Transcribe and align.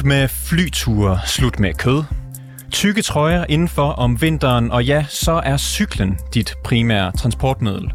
Slut 0.00 0.08
med 0.08 0.28
flyture, 0.28 1.20
slut 1.26 1.60
med 1.60 1.74
kød. 1.74 2.04
Tykke 2.70 3.02
trøjer 3.02 3.44
indenfor 3.48 3.92
om 3.92 4.22
vinteren, 4.22 4.70
og 4.70 4.84
ja, 4.84 5.04
så 5.08 5.32
er 5.32 5.56
cyklen 5.56 6.18
dit 6.34 6.54
primære 6.64 7.12
transportmiddel. 7.12 7.90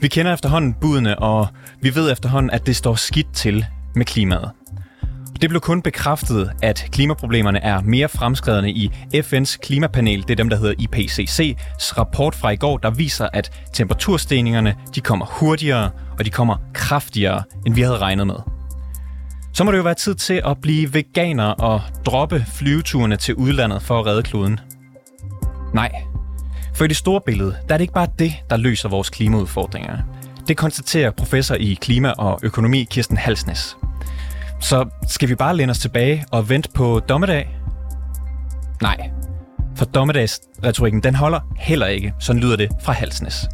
Vi 0.00 0.08
kender 0.08 0.34
efterhånden 0.34 0.74
budene, 0.80 1.18
og 1.18 1.48
vi 1.82 1.94
ved 1.94 2.12
efterhånden, 2.12 2.50
at 2.50 2.66
det 2.66 2.76
står 2.76 2.94
skidt 2.94 3.34
til 3.34 3.66
med 3.94 4.04
klimaet. 4.04 4.50
Det 5.40 5.48
blev 5.50 5.60
kun 5.60 5.82
bekræftet, 5.82 6.52
at 6.62 6.88
klimaproblemerne 6.92 7.62
er 7.62 7.80
mere 7.80 8.08
fremskredende 8.08 8.70
i 8.70 8.90
FN's 9.14 9.56
klimapanel, 9.62 10.22
det 10.22 10.30
er 10.30 10.36
dem, 10.36 10.48
der 10.48 10.56
hedder 10.56 10.74
IPCC's 10.74 11.98
rapport 11.98 12.34
fra 12.34 12.50
i 12.50 12.56
går, 12.56 12.78
der 12.78 12.90
viser, 12.90 13.28
at 13.32 13.52
temperaturstigningerne 13.72 14.74
de 14.94 15.00
kommer 15.00 15.26
hurtigere, 15.26 15.90
og 16.18 16.24
de 16.24 16.30
kommer 16.30 16.56
kraftigere, 16.74 17.42
end 17.66 17.74
vi 17.74 17.80
havde 17.80 17.98
regnet 17.98 18.26
med. 18.26 18.59
Så 19.52 19.64
må 19.64 19.72
det 19.72 19.78
jo 19.78 19.82
være 19.82 19.94
tid 19.94 20.14
til 20.14 20.42
at 20.46 20.60
blive 20.60 20.94
veganer 20.94 21.44
og 21.44 21.80
droppe 22.06 22.44
flyveturene 22.54 23.16
til 23.16 23.34
udlandet 23.34 23.82
for 23.82 24.00
at 24.00 24.06
redde 24.06 24.22
kloden. 24.22 24.60
Nej, 25.74 25.90
for 26.74 26.84
i 26.84 26.88
det 26.88 26.96
store 26.96 27.20
billede, 27.26 27.56
der 27.68 27.74
er 27.74 27.78
det 27.78 27.82
ikke 27.82 27.94
bare 27.94 28.08
det, 28.18 28.32
der 28.50 28.56
løser 28.56 28.88
vores 28.88 29.10
klimaudfordringer. 29.10 29.98
Det 30.48 30.56
konstaterer 30.56 31.10
professor 31.10 31.54
i 31.54 31.78
klima 31.80 32.10
og 32.10 32.40
økonomi 32.42 32.86
Kirsten 32.90 33.16
Halsnes. 33.16 33.76
Så 34.60 34.88
skal 35.08 35.28
vi 35.28 35.34
bare 35.34 35.56
læne 35.56 35.70
os 35.70 35.78
tilbage 35.78 36.24
og 36.30 36.48
vente 36.48 36.68
på 36.74 37.00
dommedag? 37.08 37.48
Nej, 38.82 39.10
for 39.76 39.84
dommedagsretorikken 39.84 41.02
den 41.02 41.14
holder 41.14 41.40
heller 41.58 41.86
ikke, 41.86 42.14
sådan 42.20 42.42
lyder 42.42 42.56
det 42.56 42.70
fra 42.82 42.92
Halsnes. 42.92 43.48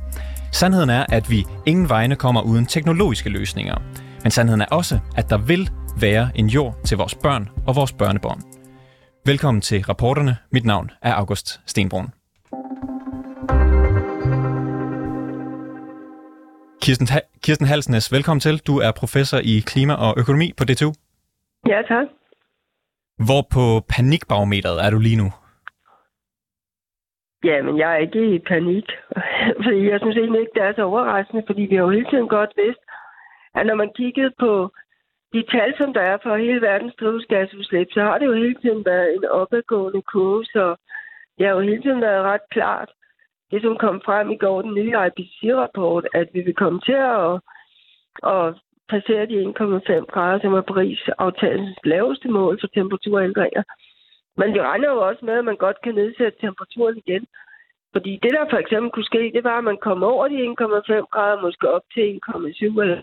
Sandheden 0.52 0.90
er, 0.90 1.06
at 1.08 1.30
vi 1.30 1.44
ingen 1.66 1.88
vegne 1.88 2.16
kommer 2.16 2.40
uden 2.40 2.66
teknologiske 2.66 3.30
løsninger. 3.30 3.76
Men 4.22 4.30
sandheden 4.30 4.60
er 4.60 4.66
også, 4.66 4.98
at 5.16 5.30
der 5.30 5.38
vil 5.38 5.70
være 6.00 6.24
en 6.34 6.46
jord 6.46 6.74
til 6.84 6.96
vores 6.98 7.14
børn 7.14 7.44
og 7.68 7.72
vores 7.76 7.92
børnebørn. 7.92 8.40
Velkommen 9.26 9.60
til 9.60 9.80
rapporterne. 9.90 10.36
Mit 10.52 10.64
navn 10.64 10.90
er 11.02 11.14
August 11.14 11.60
Stenbrun. 11.70 12.06
Kirsten, 16.82 17.08
ha- 17.14 17.28
Kirsten 17.44 17.66
Halsnes, 17.66 18.12
velkommen 18.12 18.40
til. 18.40 18.56
Du 18.66 18.74
er 18.86 18.92
professor 19.02 19.38
i 19.52 19.54
klima 19.70 19.94
og 20.06 20.14
økonomi 20.20 20.48
på 20.58 20.64
DTU. 20.68 20.90
Ja, 21.72 21.78
tak. 21.92 22.06
Hvor 23.26 23.42
på 23.54 23.64
panikbarometeret 23.94 24.78
er 24.84 24.90
du 24.90 24.98
lige 24.98 25.20
nu? 25.22 25.28
Ja, 27.50 27.56
men 27.66 27.74
jeg 27.82 27.90
er 27.94 28.00
ikke 28.06 28.22
i 28.34 28.38
panik. 28.52 28.86
fordi 29.64 29.80
jeg 29.92 29.98
synes 30.00 30.16
egentlig 30.16 30.40
ikke, 30.40 30.54
det 30.56 30.62
er 30.62 30.72
så 30.76 30.82
overraskende, 30.82 31.42
fordi 31.48 31.62
vi 31.70 31.74
har 31.76 31.82
jo 31.86 31.90
hele 31.96 32.10
tiden 32.10 32.28
godt 32.28 32.52
vidst, 32.62 32.82
at 33.58 33.66
når 33.66 33.74
man 33.82 33.90
kiggede 34.00 34.32
på 34.44 34.50
de 35.32 35.42
tal, 35.42 35.74
som 35.76 35.92
der 35.92 36.00
er 36.00 36.18
for 36.22 36.36
hele 36.36 36.60
verdens 36.60 36.94
drivhusgasudslip, 37.00 37.88
så 37.92 38.00
har 38.00 38.18
det 38.18 38.26
jo 38.26 38.32
hele 38.32 38.54
tiden 38.54 38.84
været 38.84 39.14
en 39.14 39.24
opadgående 39.24 40.02
kurve, 40.02 40.44
så 40.44 40.76
det 41.38 41.46
har 41.46 41.54
jo 41.54 41.60
hele 41.60 41.82
tiden 41.82 42.00
været 42.00 42.22
ret 42.24 42.46
klart, 42.50 42.90
det 43.50 43.62
som 43.62 43.76
kom 43.76 44.00
frem 44.04 44.30
i 44.30 44.36
går, 44.36 44.62
den 44.62 44.74
nye 44.74 44.94
IPCC-rapport, 45.06 46.08
at 46.14 46.28
vi 46.32 46.40
vil 46.40 46.54
komme 46.54 46.80
til 46.80 46.98
at, 47.16 47.32
at 48.34 48.54
passere 48.88 49.26
de 49.26 49.44
1,5 49.44 50.04
grader, 50.14 50.40
som 50.40 50.52
er 50.54 50.60
Paris-aftalens 50.60 51.78
laveste 51.84 52.28
mål 52.28 52.60
for 52.60 52.66
temperaturændringer. 52.66 53.62
Men 54.36 54.54
vi 54.54 54.60
regner 54.60 54.88
jo 54.90 54.98
også 55.08 55.24
med, 55.24 55.34
at 55.34 55.44
man 55.44 55.56
godt 55.56 55.78
kan 55.84 55.94
nedsætte 55.94 56.38
temperaturen 56.40 56.96
igen. 57.06 57.26
Fordi 57.92 58.18
det, 58.22 58.32
der 58.36 58.50
for 58.50 58.56
eksempel 58.56 58.90
kunne 58.90 59.10
ske, 59.12 59.32
det 59.34 59.44
var, 59.44 59.58
at 59.58 59.64
man 59.64 59.78
kom 59.86 60.02
over 60.02 60.28
de 60.28 60.36
1,5 60.36 61.06
grader, 61.14 61.42
måske 61.42 61.70
op 61.70 61.82
til 61.94 62.20
1,7 62.28 62.80
eller 62.80 63.02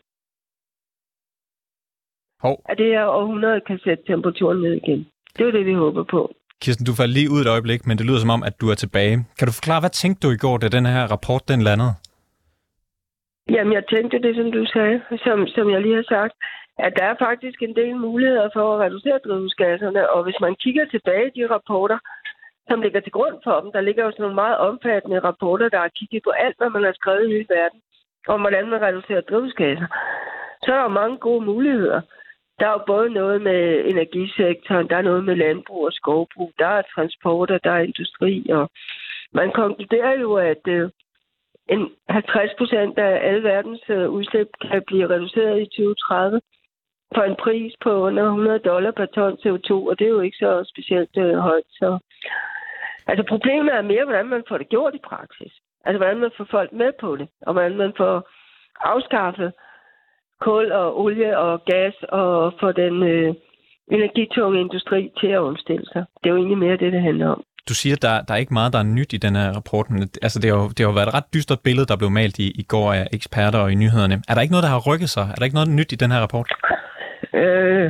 Hov. 2.46 2.56
at 2.70 2.78
det 2.78 2.88
her 2.96 3.06
århundrede 3.06 3.62
kan 3.68 3.80
sætte 3.86 4.04
temperaturen 4.12 4.62
ned 4.62 4.74
igen. 4.81 5.00
Det 5.34 5.42
er 5.42 5.46
jo 5.46 5.52
det, 5.52 5.66
vi 5.66 5.74
håber 5.74 6.04
på. 6.04 6.22
Kirsten, 6.62 6.86
du 6.86 6.94
faldt 7.00 7.14
lige 7.18 7.31
ud 7.34 7.42
et 7.42 7.54
øjeblik, 7.56 7.81
men 7.88 7.98
det 7.98 8.06
lyder 8.08 8.22
som 8.24 8.36
om, 8.38 8.44
at 8.50 8.56
du 8.62 8.66
er 8.74 8.78
tilbage. 8.84 9.16
Kan 9.38 9.48
du 9.48 9.54
forklare, 9.59 9.81
hvad 9.84 9.94
tænkte 10.02 10.28
du 10.28 10.30
i 10.34 10.42
går, 10.46 10.58
da 10.58 10.68
den 10.78 10.86
her 10.86 11.03
rapport 11.14 11.44
den 11.52 11.62
landede? 11.70 11.94
Jamen, 13.56 13.74
jeg 13.74 13.86
tænkte 13.94 14.18
det, 14.26 14.34
som 14.40 14.52
du 14.58 14.64
sagde, 14.76 14.98
som, 15.26 15.38
som 15.56 15.66
jeg 15.74 15.82
lige 15.82 16.00
har 16.02 16.08
sagt, 16.18 16.36
at 16.86 16.92
der 17.00 17.06
er 17.12 17.16
faktisk 17.28 17.58
en 17.62 17.76
del 17.76 17.96
muligheder 18.08 18.50
for 18.56 18.66
at 18.74 18.82
reducere 18.86 19.20
drivhusgasserne, 19.26 20.02
og 20.14 20.24
hvis 20.24 20.40
man 20.46 20.56
kigger 20.64 20.86
tilbage 20.86 21.28
i 21.28 21.36
de 21.38 21.53
rapporter, 21.53 22.00
som 22.70 22.82
ligger 22.82 23.02
til 23.03 23.12
grund 23.18 23.38
for 23.44 23.56
dem, 23.62 23.72
der 23.76 23.82
ligger 23.82 24.03
jo 24.06 24.12
sådan 24.12 24.24
nogle 24.24 24.42
meget 24.44 24.58
omfattende 24.58 25.20
rapporter, 25.20 25.70
der 25.70 25.80
har 25.86 25.92
kigget 26.00 26.22
på 26.24 26.32
alt, 26.44 26.58
hvad 26.58 26.70
man 26.70 26.84
har 26.84 26.94
skrevet 27.00 27.26
i 27.30 27.34
hele 27.36 27.50
verden, 27.58 27.80
om 28.28 28.40
hvordan 28.42 28.66
man 28.70 28.82
reducerer 28.82 29.22
drivhusgasser. 29.22 29.88
Så 30.64 30.70
er 30.74 30.82
der 30.82 31.00
mange 31.02 31.18
gode 31.18 31.46
muligheder. 31.46 32.02
Der 32.59 32.68
er 32.68 32.72
jo 32.72 32.84
både 32.88 33.09
noget 33.09 33.41
med 33.41 33.86
energisektoren, 33.86 34.90
der 34.90 34.97
er 34.97 35.02
noget 35.02 35.24
med 35.24 35.36
landbrug 35.36 35.86
og 35.86 35.94
skovbrug, 35.94 36.52
der 36.59 36.68
er 36.68 36.81
transporter, 36.96 37.58
der 37.58 37.72
er 37.72 37.80
industri, 37.80 38.50
og 38.50 38.69
man 39.34 39.52
konkluderer 39.52 40.19
jo, 40.19 40.34
at 40.34 40.68
øh, 40.68 40.90
en 41.69 41.91
50 42.09 42.52
procent 42.58 42.97
af 42.97 43.28
alle 43.28 43.44
verdens 43.44 43.84
øh, 43.90 44.09
udslip 44.09 44.47
kan 44.62 44.84
blive 44.88 45.09
reduceret 45.09 45.62
i 45.62 45.66
2030 45.66 46.41
for 47.16 47.24
en 47.24 47.36
pris 47.36 47.74
på 47.84 47.91
under 48.08 48.24
100 48.24 48.59
dollar 48.59 48.91
per 48.91 49.06
ton 49.06 49.34
CO2, 49.44 49.72
og 49.90 50.00
det 50.00 50.06
er 50.06 50.16
jo 50.18 50.22
ikke 50.22 50.38
så 50.38 50.64
specielt 50.74 51.18
øh, 51.18 51.35
højt. 51.38 51.70
Så. 51.70 52.00
Altså 53.08 53.24
problemet 53.28 53.74
er 53.74 53.81
mere, 53.81 54.06
hvordan 54.06 54.25
man 54.25 54.44
får 54.47 54.58
det 54.58 54.70
gjort 54.70 54.96
i 54.96 55.08
praksis. 55.09 55.53
Altså 55.85 55.97
hvordan 55.97 56.18
man 56.18 56.31
får 56.38 56.47
folk 56.52 56.72
med 56.72 56.91
på 57.00 57.16
det, 57.16 57.28
og 57.41 57.53
hvordan 57.53 57.78
man 57.78 57.94
får 57.97 58.30
afskaffet 58.81 59.53
kul 60.46 60.72
og 60.72 60.88
olie 61.04 61.38
og 61.38 61.54
gas 61.72 61.96
og 62.09 62.54
få 62.59 62.72
den 62.72 62.96
øh, 63.04 63.34
energitunge 63.98 64.62
industri 64.62 65.12
til 65.20 65.28
at 65.28 65.40
omstille 65.40 65.86
sig. 65.94 66.04
Det 66.20 66.26
er 66.30 66.34
jo 66.34 66.38
egentlig 66.38 66.58
mere 66.58 66.78
det, 66.78 66.94
det 66.94 67.02
handler 67.02 67.28
om. 67.28 67.44
Du 67.70 67.74
siger, 67.81 67.96
der, 68.06 68.14
der 68.28 68.34
er 68.34 68.42
ikke 68.44 68.58
meget, 68.59 68.74
der 68.74 68.80
er 68.80 68.94
nyt 68.98 69.12
i 69.14 69.24
den 69.26 69.36
her 69.36 69.50
rapport, 69.59 69.88
men 69.90 70.02
altså, 70.26 70.38
det, 70.42 70.48
har 70.52 70.58
jo, 70.62 70.68
det 70.74 70.80
har 70.80 70.90
jo 70.92 70.98
været 71.00 71.09
et 71.09 71.18
ret 71.18 71.34
dystert 71.34 71.62
billede, 71.68 71.90
der 71.92 71.98
blev 72.02 72.12
malt 72.22 72.38
i, 72.46 72.48
i 72.62 72.64
går 72.74 72.88
af 73.00 73.06
eksperter 73.18 73.59
og 73.64 73.72
i 73.72 73.76
nyhederne. 73.84 74.16
Er 74.30 74.34
der 74.34 74.42
ikke 74.42 74.56
noget, 74.56 74.68
der 74.68 74.76
har 74.76 74.88
rykket 74.90 75.09
sig? 75.16 75.26
Er 75.32 75.36
der 75.38 75.46
ikke 75.48 75.59
noget 75.59 75.76
nyt 75.80 75.92
i 75.92 76.02
den 76.03 76.12
her 76.14 76.22
rapport? 76.26 76.50
Øh, 77.42 77.90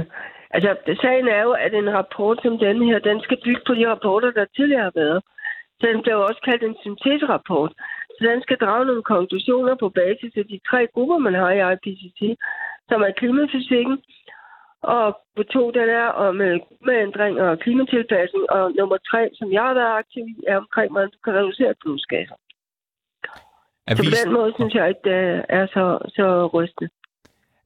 altså, 0.56 0.70
sagen 1.04 1.28
er 1.38 1.42
jo, 1.48 1.52
at 1.66 1.74
en 1.82 1.90
rapport 2.00 2.38
som 2.44 2.54
den 2.66 2.78
her, 2.88 3.00
den 3.10 3.18
skal 3.26 3.38
bygge 3.46 3.64
på 3.68 3.74
de 3.80 3.90
rapporter, 3.92 4.32
der 4.32 4.46
tidligere 4.56 4.88
har 4.90 4.96
været. 5.04 5.20
Den 5.86 5.96
blev 6.04 6.16
også 6.30 6.42
kaldt 6.50 6.64
en 6.64 6.76
synteserapport. 6.84 7.72
Så 8.16 8.22
den 8.30 8.42
skal 8.42 8.58
drage 8.58 8.86
nogle 8.86 9.04
konklusioner 9.04 9.76
på 9.76 9.90
basis 9.90 10.34
af 10.42 10.46
de 10.52 10.60
tre 10.70 10.88
grupper, 10.94 11.18
man 11.18 11.34
har 11.34 11.52
i 11.52 11.62
IPCC, 11.74 12.20
som 12.90 13.02
er 13.02 13.12
klimafysikken, 13.20 13.98
og 14.82 15.06
på 15.36 15.44
to, 15.44 15.72
den 15.72 15.90
er 15.90 16.08
om 16.28 16.42
øh, 16.42 16.60
klimaændring 16.68 17.42
og 17.42 17.60
klimatilpasning, 17.60 18.50
og 18.50 18.72
nummer 18.72 18.98
tre, 19.12 19.30
som 19.34 19.52
jeg 19.52 19.64
har 19.64 19.74
været 19.74 19.98
aktiv 20.02 20.24
i, 20.28 20.36
er 20.48 20.58
omkring, 20.58 20.92
hvordan 20.92 21.10
du 21.10 21.20
kan 21.24 21.34
reducere 21.34 21.74
drivhusgasser. 21.84 22.36
Så 23.90 24.04
på 24.04 24.16
den 24.20 24.34
måde 24.34 24.54
synes 24.56 24.74
jeg 24.74 24.90
ikke, 24.90 25.04
det 25.04 25.46
er 25.50 25.66
så, 25.76 25.86
så 26.16 26.48
rystende. 26.48 26.90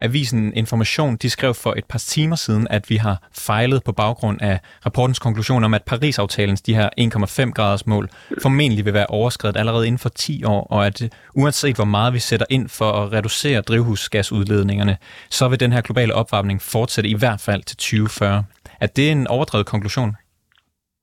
Avisen 0.01 0.53
Information 0.53 1.15
de 1.15 1.29
skrev 1.29 1.53
for 1.53 1.73
et 1.77 1.85
par 1.85 1.99
timer 1.99 2.35
siden, 2.35 2.67
at 2.69 2.89
vi 2.89 2.95
har 2.95 3.17
fejlet 3.31 3.83
på 3.83 3.91
baggrund 3.91 4.41
af 4.41 4.59
rapportens 4.85 5.19
konklusion 5.19 5.63
om, 5.63 5.73
at 5.73 5.83
Paris-aftalens 5.83 6.61
de 6.61 6.75
her 6.75 6.89
1,5 6.99 7.51
graders 7.51 7.87
mål 7.87 8.09
formentlig 8.41 8.85
vil 8.85 8.93
være 8.93 9.05
overskrevet 9.09 9.57
allerede 9.57 9.87
inden 9.87 9.99
for 9.99 10.09
10 10.09 10.43
år, 10.43 10.67
og 10.69 10.85
at 10.85 11.03
øh, 11.03 11.09
uanset 11.35 11.75
hvor 11.75 11.85
meget 11.85 12.13
vi 12.13 12.19
sætter 12.19 12.45
ind 12.49 12.69
for 12.69 12.91
at 12.91 13.13
reducere 13.13 13.61
drivhusgasudledningerne, 13.61 14.97
så 15.29 15.47
vil 15.47 15.59
den 15.59 15.71
her 15.71 15.81
globale 15.81 16.13
opvarmning 16.13 16.61
fortsætte 16.61 17.09
i 17.09 17.15
hvert 17.19 17.41
fald 17.45 17.63
til 17.63 17.77
2040. 17.77 18.43
Er 18.81 18.87
det 18.87 19.11
en 19.11 19.27
overdrevet 19.27 19.65
konklusion? 19.65 20.15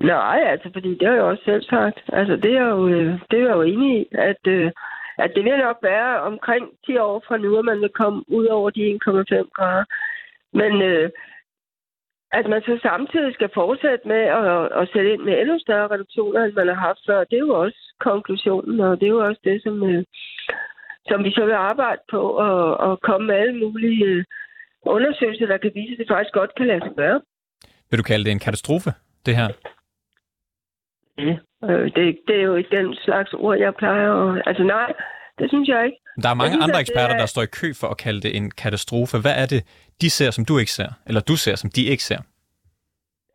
Nej, 0.00 0.38
altså, 0.52 0.68
fordi 0.72 0.90
det 0.98 1.06
har 1.08 1.14
jeg 1.14 1.22
også 1.22 1.42
selv 1.44 1.62
sagt. 1.62 1.98
Altså, 2.12 2.36
det 2.36 2.52
er 2.56 2.68
jo, 2.68 2.88
øh, 2.88 3.20
det 3.30 3.38
er 3.38 3.46
jeg 3.48 3.56
jo 3.56 3.62
enig 3.62 4.00
i, 4.00 4.06
at 4.12 4.42
øh, 4.46 4.70
at 5.18 5.32
det 5.34 5.44
vil 5.44 5.58
nok 5.58 5.78
være 5.82 6.20
omkring 6.20 6.64
10 6.86 6.96
år 6.96 7.22
fra 7.26 7.36
nu, 7.36 7.58
at 7.58 7.64
man 7.64 7.80
vil 7.80 7.98
komme 8.00 8.24
ud 8.28 8.46
over 8.46 8.70
de 8.70 8.82
1,5 8.92 9.50
grader. 9.56 9.84
Men 10.52 10.82
øh, 10.82 11.10
at 12.38 12.46
man 12.52 12.62
så 12.62 12.78
samtidig 12.82 13.34
skal 13.34 13.50
fortsætte 13.54 14.08
med 14.08 14.22
at, 14.38 14.46
at 14.80 14.88
sætte 14.92 15.12
ind 15.12 15.22
med 15.22 15.34
endnu 15.40 15.58
større 15.58 15.88
reduktioner, 15.94 16.40
end 16.44 16.52
man 16.52 16.68
har 16.68 16.80
haft 16.88 17.02
før, 17.06 17.24
det 17.24 17.36
er 17.36 17.46
jo 17.48 17.54
også 17.64 17.80
konklusionen, 18.00 18.80
og 18.80 19.00
det 19.00 19.06
er 19.06 19.14
jo 19.16 19.26
også 19.28 19.40
det, 19.44 19.62
som, 19.62 19.74
øh, 19.90 20.04
som 21.08 21.24
vi 21.24 21.30
så 21.30 21.44
vil 21.44 21.58
arbejde 21.70 22.02
på, 22.10 22.20
og, 22.46 22.76
og 22.86 23.00
komme 23.00 23.26
med 23.26 23.34
alle 23.34 23.56
mulige 23.64 24.04
øh, 24.04 24.24
undersøgelser, 24.86 25.46
der 25.46 25.58
kan 25.58 25.72
vise, 25.74 25.92
at 25.92 25.98
det 25.98 26.08
faktisk 26.08 26.34
godt 26.34 26.54
kan 26.56 26.66
lade 26.66 26.80
sig 26.80 26.94
gøre. 26.96 27.20
Vil 27.90 27.98
du 27.98 28.02
kalde 28.02 28.24
det 28.24 28.32
en 28.32 28.46
katastrofe, 28.46 28.90
det 29.26 29.36
her? 29.36 29.48
Ja, 31.18 31.36
øh, 31.70 31.84
det, 31.96 32.18
det 32.28 32.36
er 32.40 32.42
jo 32.50 32.54
ikke 32.54 32.76
den 32.76 32.94
slags 32.94 33.32
ord, 33.32 33.58
jeg 33.58 33.74
plejer 33.74 34.10
at... 34.24 34.42
Altså 34.46 34.62
nej, 34.62 34.92
det 35.38 35.50
synes 35.50 35.68
jeg 35.68 35.84
ikke. 35.84 35.98
Der 36.22 36.28
er 36.28 36.34
mange 36.34 36.52
synes, 36.52 36.64
andre 36.64 36.80
eksperter, 36.80 37.14
er- 37.14 37.18
der 37.18 37.26
står 37.26 37.42
i 37.42 37.54
kø 37.60 37.68
for 37.80 37.86
at 37.86 37.96
kalde 38.04 38.20
det 38.20 38.36
en 38.36 38.50
katastrofe. 38.50 39.16
Hvad 39.24 39.34
er 39.42 39.46
det, 39.46 39.60
de 40.00 40.10
ser, 40.10 40.30
som 40.30 40.44
du 40.44 40.58
ikke 40.58 40.72
ser? 40.72 40.90
Eller 41.08 41.20
du 41.20 41.36
ser, 41.36 41.54
som 41.56 41.70
de 41.76 41.82
ikke 41.92 42.02
ser? 42.02 42.20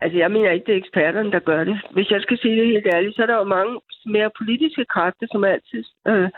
Altså, 0.02 0.18
jeg 0.18 0.32
mener 0.32 0.52
ikke, 0.52 0.66
det 0.66 0.74
er 0.74 0.78
eksperterne, 0.86 1.32
der 1.32 1.40
gør 1.40 1.64
det. 1.64 1.78
Hvis 1.92 2.12
jeg 2.12 2.22
skal 2.22 2.38
sige 2.38 2.56
det 2.60 2.66
helt 2.74 2.88
ærligt, 2.96 3.16
så 3.16 3.22
er 3.22 3.26
der 3.26 3.36
jo 3.38 3.44
mange 3.44 3.80
mere 4.06 4.32
politiske 4.42 4.86
kræfter, 4.86 5.28
som 5.32 5.44
altid 5.44 5.84
øh, 6.08 6.30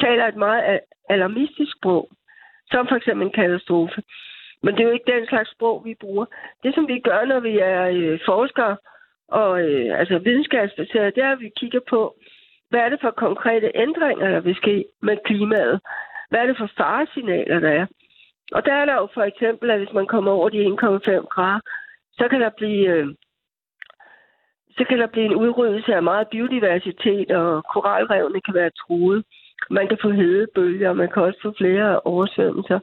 taler 0.00 0.26
et 0.26 0.36
meget 0.36 0.80
alarmistisk 1.10 1.72
sprog, 1.78 2.08
som 2.70 2.86
for 2.88 2.96
eksempel 2.96 3.26
en 3.26 3.32
katastrofe. 3.40 4.02
Men 4.62 4.74
det 4.74 4.80
er 4.80 4.88
jo 4.88 4.92
ikke 4.96 5.12
den 5.16 5.26
slags 5.28 5.50
sprog, 5.54 5.82
vi 5.84 5.94
bruger. 6.00 6.26
Det, 6.62 6.74
som 6.74 6.88
vi 6.88 6.98
gør, 7.08 7.24
når 7.24 7.40
vi 7.40 7.58
er 7.58 7.82
øh, 7.96 8.18
forskere 8.26 8.76
og 9.28 9.62
øh, 9.62 9.98
altså 9.98 10.18
videnskabsbaseret, 10.18 11.14
det 11.14 11.24
er, 11.24 11.32
at 11.32 11.40
vi 11.40 11.50
kigger 11.56 11.80
på, 11.90 12.16
hvad 12.70 12.80
er 12.80 12.88
det 12.88 12.98
for 13.00 13.10
konkrete 13.10 13.70
ændringer, 13.74 14.28
der 14.30 14.40
vil 14.40 14.54
ske 14.54 14.84
med 15.02 15.16
klimaet? 15.24 15.80
Hvad 16.30 16.40
er 16.40 16.46
det 16.46 16.56
for 16.58 16.70
faresignaler, 16.76 17.60
der 17.60 17.70
er? 17.70 17.86
Og 18.52 18.64
der 18.64 18.72
er 18.72 18.84
der 18.84 18.94
jo 18.94 19.08
for 19.14 19.22
eksempel, 19.22 19.70
at 19.70 19.78
hvis 19.78 19.92
man 19.92 20.06
kommer 20.06 20.32
over 20.32 20.48
de 20.48 20.66
1,5 20.66 21.26
grader, 21.34 21.60
så 22.12 22.28
kan 22.28 22.40
der 22.40 22.50
blive... 22.56 22.88
Øh, 22.88 23.06
så 24.78 24.84
kan 24.84 24.98
der 24.98 25.06
blive 25.06 25.24
en 25.26 25.34
udryddelse 25.34 25.94
af 25.94 26.02
meget 26.02 26.28
biodiversitet, 26.28 27.30
og 27.30 27.64
koralrevne 27.72 28.40
kan 28.40 28.54
være 28.54 28.70
truet. 28.70 29.24
Man 29.70 29.88
kan 29.88 29.98
få 30.02 30.10
hedebølger, 30.10 30.88
og 30.88 30.96
man 30.96 31.08
kan 31.08 31.22
også 31.22 31.38
få 31.42 31.54
flere 31.58 32.00
oversvømmelser. 32.00 32.78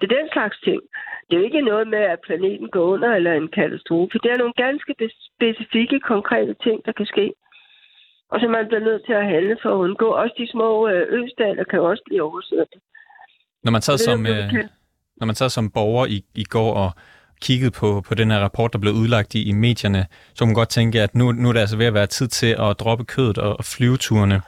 Det 0.00 0.12
er 0.12 0.16
den 0.16 0.28
slags 0.32 0.58
ting. 0.60 0.82
Det 1.26 1.32
er 1.34 1.40
jo 1.40 1.48
ikke 1.50 1.68
noget 1.70 1.86
med, 1.94 2.02
at 2.14 2.20
planeten 2.26 2.68
går 2.74 2.84
under 2.92 3.10
eller 3.14 3.32
en 3.32 3.48
katastrofe. 3.48 4.18
Det 4.22 4.30
er 4.30 4.38
nogle 4.42 4.56
ganske 4.64 4.92
specifikke, 5.30 6.00
konkrete 6.00 6.54
ting, 6.64 6.76
der 6.86 6.92
kan 6.92 7.06
ske. 7.06 7.26
Og 8.32 8.40
så 8.40 8.46
man 8.48 8.66
bliver 8.68 8.84
nødt 8.88 9.02
til 9.06 9.12
at 9.12 9.26
handle 9.34 9.56
for 9.62 9.70
at 9.74 9.82
undgå. 9.86 10.08
Også 10.22 10.34
de 10.38 10.50
små 10.54 10.88
øh, 10.88 11.04
østater 11.18 11.64
kan 11.64 11.80
også 11.80 12.02
blive 12.06 12.22
oversvømmet. 12.22 12.80
Når 13.64 13.72
man 13.72 13.82
sad 13.82 13.98
som, 13.98 14.26
øh, 14.26 14.44
når 15.16 15.26
man 15.26 15.34
sad 15.34 15.48
som 15.48 15.70
borger 15.70 16.06
i, 16.06 16.18
i 16.34 16.44
går 16.44 16.72
og 16.74 16.90
kigget 17.46 17.72
på, 17.80 17.88
på 18.08 18.14
den 18.20 18.30
her 18.30 18.40
rapport, 18.46 18.72
der 18.72 18.78
blev 18.84 18.92
udlagt 19.02 19.34
i, 19.34 19.40
i 19.50 19.52
medierne, 19.52 20.02
så 20.34 20.38
kunne 20.38 20.50
man 20.52 20.60
godt 20.62 20.72
tænke, 20.78 20.96
at 21.06 21.14
nu, 21.14 21.24
nu 21.32 21.48
er 21.48 21.52
det 21.52 21.60
altså 21.60 21.78
ved 21.78 21.86
at 21.86 21.94
være 21.94 22.06
tid 22.06 22.28
til 22.28 22.52
at 22.64 22.70
droppe 22.80 23.04
kødet 23.04 23.38
og, 23.38 23.52
og 23.60 23.64
flyveturene. 23.74 24.38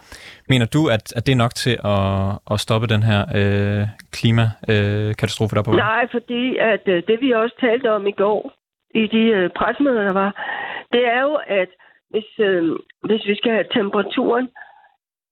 Mener 0.48 0.66
du, 0.66 0.80
at, 0.96 1.04
at 1.16 1.26
det 1.26 1.32
er 1.32 1.42
nok 1.44 1.54
til 1.64 1.74
at, 1.94 2.02
at 2.52 2.60
stoppe 2.64 2.86
den 2.94 3.02
her 3.10 3.20
øh, 3.38 3.84
klimakatastrofe, 4.16 5.52
øh, 5.52 5.56
der 5.56 5.62
på 5.62 5.70
vej? 5.70 5.80
Nej, 5.80 6.04
fordi 6.16 6.56
at 6.72 6.84
øh, 6.94 7.02
det 7.08 7.16
vi 7.20 7.30
også 7.32 7.56
talte 7.60 7.92
om 7.96 8.06
i 8.06 8.14
går, 8.22 8.40
i 9.02 9.04
de 9.14 9.24
øh, 9.38 9.50
pressemøder, 9.58 10.02
der 10.02 10.12
var, 10.12 10.30
det 10.92 11.02
er 11.16 11.20
jo, 11.28 11.34
at 11.60 11.70
hvis, 12.10 12.28
øh, 12.38 12.62
hvis 13.08 13.22
vi 13.30 13.34
skal 13.36 13.52
have 13.52 13.68
temperaturen 13.78 14.48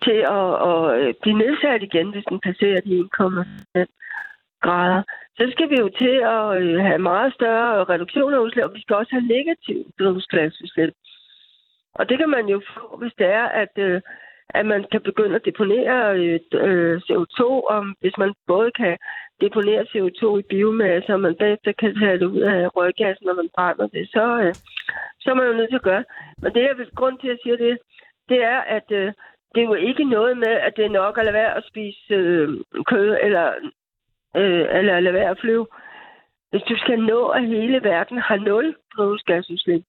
til 0.07 0.19
at, 0.41 0.51
at 0.71 1.17
blive 1.23 1.39
nedsat 1.45 1.83
igen, 1.83 2.09
hvis 2.13 2.27
den 2.31 2.41
passerer 2.41 2.81
de 2.81 3.09
1,5 3.77 3.87
grader, 4.65 5.03
så 5.39 5.49
skal 5.53 5.71
vi 5.71 5.77
jo 5.83 5.89
til 5.89 6.17
at 6.37 6.63
øh, 6.63 6.77
have 6.89 6.99
meget 6.99 7.35
større 7.35 7.85
reduktioner 7.85 8.37
af 8.37 8.43
udslip, 8.43 8.65
og 8.65 8.75
vi 8.75 8.81
skal 8.83 8.97
også 8.97 9.13
have 9.13 9.27
negativ 9.37 9.79
drivhusgasudslip. 9.99 10.95
Og 11.95 12.09
det 12.09 12.19
kan 12.19 12.31
man 12.31 12.47
jo 12.47 12.63
få, 12.75 12.97
hvis 13.01 13.13
det 13.19 13.27
er, 13.27 13.45
at, 13.63 13.73
øh, 13.77 14.01
at 14.49 14.67
man 14.67 14.85
kan 14.93 15.01
begynde 15.01 15.35
at 15.37 15.45
deponere 15.45 16.17
øh, 16.19 16.41
øh 16.53 16.97
CO2, 17.07 17.43
og 17.73 17.81
hvis 18.01 18.17
man 18.19 18.35
både 18.47 18.71
kan 18.71 18.97
deponere 19.41 19.91
CO2 19.93 20.39
i 20.39 20.49
biomasse, 20.51 21.13
og 21.13 21.21
man 21.21 21.35
bagefter 21.35 21.73
kan 21.73 21.99
tage 22.01 22.19
det 22.19 22.27
ud 22.27 22.41
af 22.41 22.77
røggassen, 22.77 23.27
når 23.27 23.35
man 23.35 23.51
brænder 23.55 23.87
det, 23.87 24.09
så, 24.09 24.25
øh, 24.45 24.55
så 25.21 25.31
er 25.31 25.35
man 25.35 25.47
jo 25.47 25.53
nødt 25.53 25.71
til 25.71 25.83
at 25.83 25.89
gøre. 25.91 26.05
Men 26.43 26.55
det, 26.55 26.63
jeg 26.63 26.79
vil 26.79 26.91
grund 26.97 27.19
til 27.19 27.29
at 27.29 27.39
sige 27.43 27.57
det, 27.57 27.79
det 28.29 28.43
er, 28.43 28.61
at 28.77 28.89
øh, 28.91 29.13
det 29.55 29.61
er 29.61 29.69
jo 29.73 29.75
ikke 29.75 30.05
noget 30.05 30.39
med, 30.39 30.55
at 30.67 30.73
det 30.77 30.85
er 30.85 30.99
nok 31.01 31.19
at 31.19 31.25
lade 31.25 31.35
være 31.35 31.57
at 31.57 31.67
spise 31.71 32.15
øh, 32.15 32.49
kød, 32.91 33.17
eller, 33.23 33.53
øh, 34.37 34.65
eller 34.79 35.01
lade 35.01 35.15
være 35.15 35.31
at 35.31 35.41
flyve. 35.41 35.67
Hvis 36.51 36.63
du 36.63 36.77
skal 36.79 36.99
nå, 36.99 37.27
at 37.29 37.47
hele 37.47 37.83
verden 37.83 38.19
har 38.19 38.37
nul 38.37 38.77
drivhusgasudslip, 38.97 39.85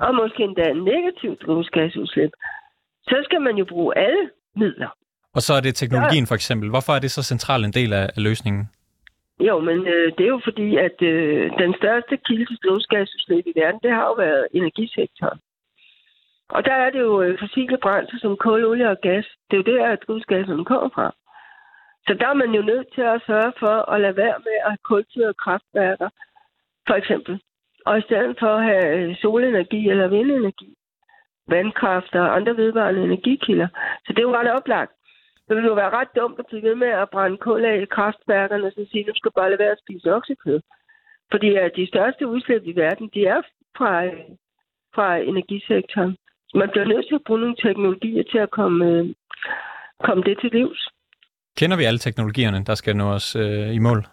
og 0.00 0.14
måske 0.14 0.42
endda 0.42 0.64
en 0.70 0.84
negativ 0.84 1.36
drivhusgasudslip, 1.36 2.32
så 3.02 3.16
skal 3.24 3.40
man 3.40 3.56
jo 3.56 3.64
bruge 3.64 3.98
alle 3.98 4.30
midler. 4.56 4.90
Og 5.34 5.42
så 5.42 5.54
er 5.54 5.60
det 5.60 5.74
teknologien 5.74 6.26
for 6.26 6.34
eksempel. 6.34 6.70
Hvorfor 6.70 6.92
er 6.92 6.98
det 6.98 7.10
så 7.10 7.22
central 7.22 7.64
en 7.64 7.72
del 7.72 7.92
af, 7.92 8.06
løsningen? 8.16 8.64
Jo, 9.40 9.60
men 9.60 9.78
øh, 9.86 10.12
det 10.18 10.24
er 10.24 10.34
jo 10.36 10.40
fordi, 10.44 10.76
at 10.76 11.02
øh, 11.02 11.50
den 11.58 11.74
største 11.80 12.16
kilde 12.26 12.46
til 12.46 12.58
drivhusgasudslip 12.62 13.46
i 13.46 13.52
verden, 13.60 13.80
det 13.82 13.90
har 13.90 14.06
jo 14.10 14.14
været 14.26 14.46
energisektoren. 14.52 15.38
Og 16.48 16.64
der 16.64 16.76
er 16.84 16.90
det 16.90 17.00
jo 17.00 17.22
øh, 17.22 17.38
fossile 17.40 17.78
brændsler 17.82 18.20
som 18.20 18.36
kul, 18.36 18.64
olie 18.64 18.90
og 18.90 19.00
gas. 19.02 19.26
Det 19.50 19.54
er 19.56 19.62
jo 19.62 19.76
der, 19.76 19.86
at 19.92 19.98
drivhusgasserne 20.06 20.64
kommer 20.64 20.90
fra. 20.94 21.06
Så 22.06 22.14
der 22.14 22.28
er 22.28 22.34
man 22.34 22.50
jo 22.54 22.62
nødt 22.62 22.88
til 22.94 23.02
at 23.02 23.22
sørge 23.26 23.52
for 23.58 23.90
at 23.92 24.00
lade 24.00 24.16
være 24.16 24.38
med 24.46 24.56
at 24.64 24.76
have 24.90 25.28
og 25.28 25.36
kraftværker, 25.36 26.08
for 26.86 26.94
eksempel. 26.94 27.40
Og 27.86 27.98
i 27.98 28.02
stedet 28.02 28.36
for 28.38 28.46
at 28.46 28.64
have 28.64 28.88
øh, 28.96 29.16
solenergi 29.16 29.88
eller 29.90 30.08
vindenergi, 30.08 30.74
vandkraft 31.48 32.14
og 32.14 32.36
andre 32.36 32.56
vedvarende 32.56 33.02
energikilder. 33.02 33.68
Så 34.04 34.12
det 34.12 34.18
er 34.18 34.28
jo 34.28 34.36
ret 34.36 34.52
oplagt. 34.52 34.92
Det 35.48 35.56
ville 35.56 35.68
jo 35.68 35.74
være 35.74 35.96
ret 35.98 36.16
dumt 36.16 36.38
at 36.38 36.46
blive 36.46 36.62
ved 36.62 36.74
med 36.74 36.88
at 36.88 37.10
brænde 37.10 37.36
kul 37.36 37.64
af 37.64 37.80
i 37.82 37.84
kraftværkerne 37.84 38.66
og 38.66 38.72
så 38.72 38.86
sige, 38.90 39.00
at 39.00 39.06
nu 39.06 39.12
skal 39.16 39.32
bare 39.36 39.50
lade 39.50 39.58
være 39.58 39.76
at 39.76 39.82
spise 39.84 40.14
oksekød. 40.14 40.60
Fordi 41.30 41.54
at 41.54 41.76
de 41.76 41.86
største 41.86 42.26
udslip 42.26 42.62
i 42.64 42.76
verden, 42.76 43.10
de 43.14 43.26
er 43.26 43.42
fra, 43.76 44.04
øh, 44.04 44.12
fra 44.94 45.16
energisektoren. 45.16 46.16
Så 46.48 46.58
man 46.58 46.70
bliver 46.70 46.86
nødt 46.86 47.06
til 47.08 47.14
at 47.14 47.24
bruge 47.26 47.40
nogle 47.40 47.56
teknologier 47.56 48.22
til 48.22 48.38
at 48.38 48.50
komme, 48.50 49.14
komme 50.04 50.22
det 50.22 50.38
til 50.40 50.50
livs. 50.50 50.88
Kender 51.58 51.76
vi 51.76 51.84
alle 51.84 51.98
teknologierne, 51.98 52.64
der 52.64 52.74
skal 52.74 52.96
nå 52.96 53.04
os 53.04 53.36
øh, 53.36 53.74
i 53.74 53.78
mål? 53.78 54.06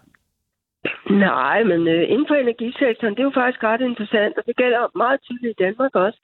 Nej, 1.10 1.62
men 1.64 1.88
øh, 1.88 2.10
inden 2.12 2.26
for 2.28 2.34
energisektoren, 2.34 3.14
det 3.14 3.20
er 3.20 3.30
jo 3.30 3.40
faktisk 3.40 3.62
ret 3.62 3.80
interessant, 3.80 4.34
og 4.38 4.42
det 4.46 4.56
gælder 4.56 4.98
meget 5.02 5.20
tydeligt 5.22 5.60
i 5.60 5.62
Danmark 5.64 5.94
også 5.94 6.20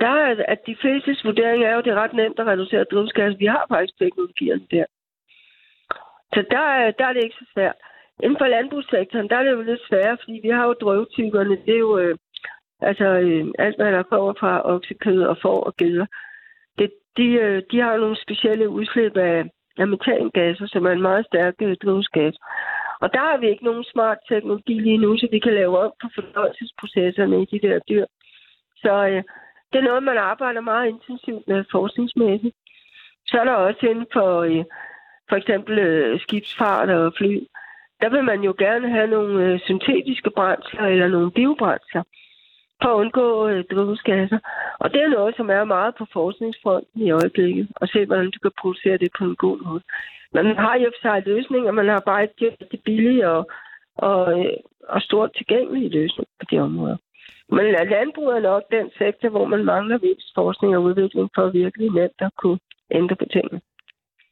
der 0.00 0.12
er, 0.24 0.44
at 0.48 0.60
de 0.66 0.76
fleste 0.80 1.16
vurdering 1.24 1.64
er 1.64 1.74
jo, 1.74 1.80
det 1.80 1.90
er 1.92 2.02
ret 2.02 2.14
nemt 2.20 2.38
at 2.38 2.46
reducere 2.46 2.84
drivhusgas. 2.84 3.38
Vi 3.38 3.46
har 3.46 3.64
faktisk 3.68 3.98
teknologierne 3.98 4.66
der. 4.70 4.84
Så 6.34 6.40
der, 6.50 6.64
der 6.98 7.06
er 7.06 7.12
det 7.12 7.24
ikke 7.24 7.40
så 7.42 7.46
svært. 7.54 7.76
Inden 8.22 8.38
for 8.38 8.46
landbrugssektoren, 8.46 9.28
der 9.28 9.36
er 9.36 9.42
det 9.42 9.50
jo 9.50 9.62
lidt 9.62 9.86
sværere, 9.88 10.18
fordi 10.20 10.40
vi 10.42 10.48
har 10.48 10.64
jo 10.66 10.72
drøvtykkerne. 10.72 11.56
Det 11.66 11.74
er 11.74 11.84
jo 11.88 11.98
øh, 11.98 12.18
altså 12.80 13.04
øh, 13.04 13.46
alt, 13.58 13.76
hvad 13.76 13.92
der 13.92 14.02
kommer 14.02 14.34
fra 14.40 14.52
oksekød 14.74 15.22
og 15.22 15.36
får 15.42 15.60
og 15.68 15.76
geder. 15.76 16.06
Det, 16.78 16.90
de, 17.16 17.26
øh, 17.44 17.62
de 17.70 17.80
har 17.80 17.96
nogle 17.96 18.16
specielle 18.16 18.68
udslip 18.68 19.16
af, 19.16 19.44
af 19.78 19.88
metangasser, 19.88 20.66
som 20.66 20.86
er 20.86 20.90
en 20.90 21.02
meget 21.02 21.26
stærk 21.26 21.54
øh, 21.62 21.76
drivhusgas. 21.82 22.36
Og 23.00 23.12
der 23.12 23.18
har 23.18 23.36
vi 23.36 23.48
ikke 23.48 23.64
nogen 23.64 23.84
smart 23.84 24.18
teknologi 24.28 24.74
lige 24.74 24.98
nu, 24.98 25.16
så 25.16 25.28
vi 25.30 25.38
kan 25.38 25.54
lave 25.54 25.78
op 25.78 25.92
på 26.02 26.08
fordøjelsesprocesserne 26.14 27.42
i 27.42 27.46
de 27.52 27.60
der 27.66 27.78
dyr. 27.88 28.06
Så 28.76 28.92
øh, 29.06 29.22
det 29.70 29.78
er 29.78 29.88
noget, 29.90 30.02
man 30.02 30.18
arbejder 30.18 30.60
meget 30.60 30.88
intensivt 30.88 31.48
med 31.48 31.64
forskningsmæssigt. 31.70 32.56
Så 33.26 33.38
er 33.40 33.44
der 33.44 33.52
også 33.52 33.86
inden 33.86 34.06
for 34.12 34.40
øh, 34.40 34.64
for 35.28 35.36
eksempel 35.36 35.78
øh, 35.78 36.20
skibsfart 36.20 36.90
og 36.90 37.12
fly. 37.18 37.40
Der 38.00 38.08
vil 38.08 38.24
man 38.24 38.40
jo 38.40 38.54
gerne 38.58 38.90
have 38.90 39.06
nogle 39.06 39.44
øh, 39.44 39.60
syntetiske 39.60 40.30
brændsler 40.30 40.82
eller 40.82 41.08
nogle 41.08 41.30
biobrændsler 41.30 42.02
for 42.82 42.88
at 42.92 43.00
undgå 43.02 43.48
øh, 43.48 43.64
drivhusgasser. 43.70 44.38
Og 44.82 44.86
det 44.92 45.00
er 45.02 45.08
noget, 45.08 45.36
som 45.36 45.50
er 45.50 45.64
meget 45.64 45.94
på 45.98 46.04
forskningsfronten 46.12 47.00
i 47.06 47.10
øjeblikket, 47.10 47.68
og 47.80 47.88
se, 47.88 48.06
hvordan 48.06 48.30
du 48.34 48.38
kan 48.42 48.58
producere 48.60 48.96
det 49.02 49.10
på 49.18 49.24
en 49.24 49.36
god 49.36 49.58
måde. 49.66 49.82
Man 50.34 50.46
har 50.64 50.74
jo 50.82 50.88
for 50.94 51.00
sig 51.08 51.22
løsninger, 51.26 51.70
man 51.72 51.88
har 51.88 52.02
bare 52.10 52.22
ikke 52.22 52.56
det 52.72 52.80
billige 52.84 53.28
og, 53.28 53.42
og, 53.96 54.20
øh, 54.40 54.56
og 54.88 55.00
stort 55.02 55.30
tilgængelige 55.36 55.88
løsninger 55.98 56.34
på 56.40 56.46
de 56.50 56.58
områder. 56.58 56.96
Men 57.56 57.64
landbruget 57.94 58.36
er 58.36 58.48
nok 58.50 58.62
den 58.76 58.86
sektor, 58.98 59.28
hvor 59.28 59.46
man 59.46 59.64
mangler 59.64 59.98
mest 60.02 60.28
forskning 60.34 60.76
og 60.76 60.82
udvikling 60.82 61.28
for 61.34 61.42
at 61.46 61.52
virkelig 61.52 61.88
nemt 61.90 62.18
at 62.18 62.30
kunne 62.42 62.58
ændre 62.90 63.16
på 63.16 63.24
tingene. 63.32 63.60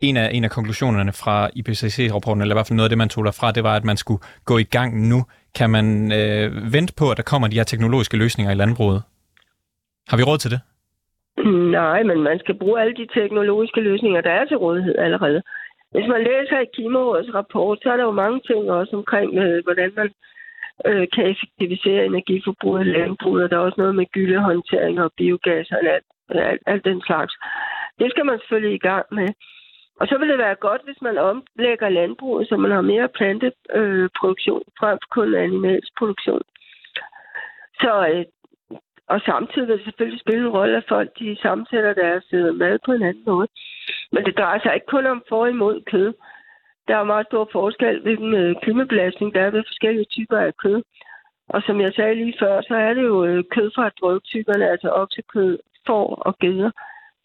En 0.00 0.16
af, 0.16 0.30
en 0.32 0.44
af 0.44 0.50
konklusionerne 0.50 1.12
fra 1.12 1.50
IPCC-rapporten, 1.56 2.42
eller 2.42 2.54
i 2.54 2.58
hvert 2.58 2.66
fald 2.66 2.76
noget 2.76 2.88
af 2.88 2.92
det, 2.94 2.98
man 3.04 3.08
tog 3.08 3.24
derfra, 3.24 3.52
det 3.52 3.64
var, 3.64 3.76
at 3.76 3.84
man 3.84 3.96
skulle 3.96 4.22
gå 4.44 4.58
i 4.58 4.68
gang 4.76 5.08
nu. 5.08 5.20
Kan 5.54 5.70
man 5.70 6.12
øh, 6.12 6.72
vente 6.72 6.92
på, 6.98 7.10
at 7.10 7.16
der 7.16 7.22
kommer 7.22 7.48
de 7.48 7.56
her 7.56 7.64
teknologiske 7.64 8.16
løsninger 8.16 8.52
i 8.52 8.60
landbruget? 8.62 9.02
Har 10.08 10.16
vi 10.16 10.22
råd 10.22 10.38
til 10.38 10.50
det? 10.50 10.60
Nej, 11.80 12.02
men 12.02 12.22
man 12.22 12.38
skal 12.38 12.54
bruge 12.54 12.80
alle 12.80 12.94
de 12.94 13.06
teknologiske 13.14 13.80
løsninger, 13.80 14.20
der 14.20 14.30
er 14.30 14.44
til 14.44 14.56
rådighed 14.56 14.94
allerede. 14.98 15.42
Hvis 15.92 16.06
man 16.08 16.22
læser 16.30 16.58
i 16.58 16.72
Klimarådets 16.74 17.34
rapport, 17.34 17.78
så 17.82 17.92
er 17.92 17.96
der 17.96 18.04
jo 18.04 18.20
mange 18.24 18.40
ting 18.48 18.70
også 18.70 18.96
omkring, 18.96 19.38
øh, 19.42 19.64
hvordan 19.64 19.90
man 19.96 20.10
øh, 20.86 21.06
kan 21.14 21.24
effektivisere 21.32 22.06
energiforbruget 22.06 22.86
i 22.86 22.90
landbruget, 22.98 23.44
og 23.44 23.50
der 23.50 23.56
er 23.56 23.66
også 23.68 23.80
noget 23.80 23.94
med 23.94 24.06
gyldehåndtering 24.14 25.00
og 25.00 25.12
biogas 25.16 25.70
og 25.70 25.78
alt, 25.78 26.04
alt, 26.28 26.62
alt 26.66 26.84
den 26.84 27.00
slags. 27.06 27.34
Det 27.98 28.10
skal 28.10 28.26
man 28.26 28.38
selvfølgelig 28.38 28.74
i 28.74 28.86
gang 28.90 29.06
med. 29.18 29.28
Og 30.00 30.06
så 30.08 30.18
vil 30.18 30.28
det 30.28 30.38
være 30.38 30.54
godt, 30.54 30.82
hvis 30.84 31.02
man 31.02 31.18
omlægger 31.18 31.88
landbruget, 31.88 32.48
så 32.48 32.56
man 32.56 32.70
har 32.70 32.80
mere 32.80 33.08
planteproduktion 33.08 34.62
øh, 34.66 34.72
frem 34.80 34.98
for 35.02 35.08
kun 35.10 35.34
animalsk 35.34 35.90
produktion. 35.98 36.42
Så, 37.80 38.08
øh, 38.12 38.24
og 39.08 39.20
samtidig 39.20 39.68
vil 39.68 39.76
det 39.76 39.84
selvfølgelig 39.84 40.20
spille 40.20 40.44
en 40.46 40.56
rolle, 40.58 40.76
at 40.76 40.88
folk 40.88 41.18
de 41.18 41.36
sammensætter 41.42 41.92
deres 41.92 42.24
øh, 42.32 42.54
mad 42.54 42.78
på 42.86 42.92
en 42.92 43.02
anden 43.02 43.24
måde. 43.26 43.48
Men 44.12 44.24
det 44.24 44.38
drejer 44.38 44.60
sig 44.60 44.74
ikke 44.74 44.92
kun 44.94 45.06
om 45.06 45.22
for 45.28 45.42
og 45.42 45.50
imod 45.50 45.82
kød. 45.92 46.14
Der 46.88 46.96
er 46.96 47.04
meget 47.04 47.26
stor 47.26 47.48
forskel, 47.52 48.00
hvilken 48.02 48.34
øh, 48.34 48.56
klimabelastning 48.62 49.34
der 49.34 49.40
er 49.40 49.50
ved 49.50 49.62
forskellige 49.66 50.12
typer 50.16 50.38
af 50.38 50.56
kød. 50.56 50.82
Og 51.48 51.62
som 51.62 51.80
jeg 51.80 51.92
sagde 51.96 52.14
lige 52.14 52.38
før, 52.38 52.60
så 52.60 52.74
er 52.74 52.94
det 52.94 53.02
jo 53.02 53.24
øh, 53.24 53.44
kød 53.50 53.70
fra 53.74 53.88
drøvtyperne, 54.00 54.70
altså 54.70 54.90
oksekød, 54.92 55.58
får 55.86 56.14
og 56.14 56.38
geder, 56.38 56.70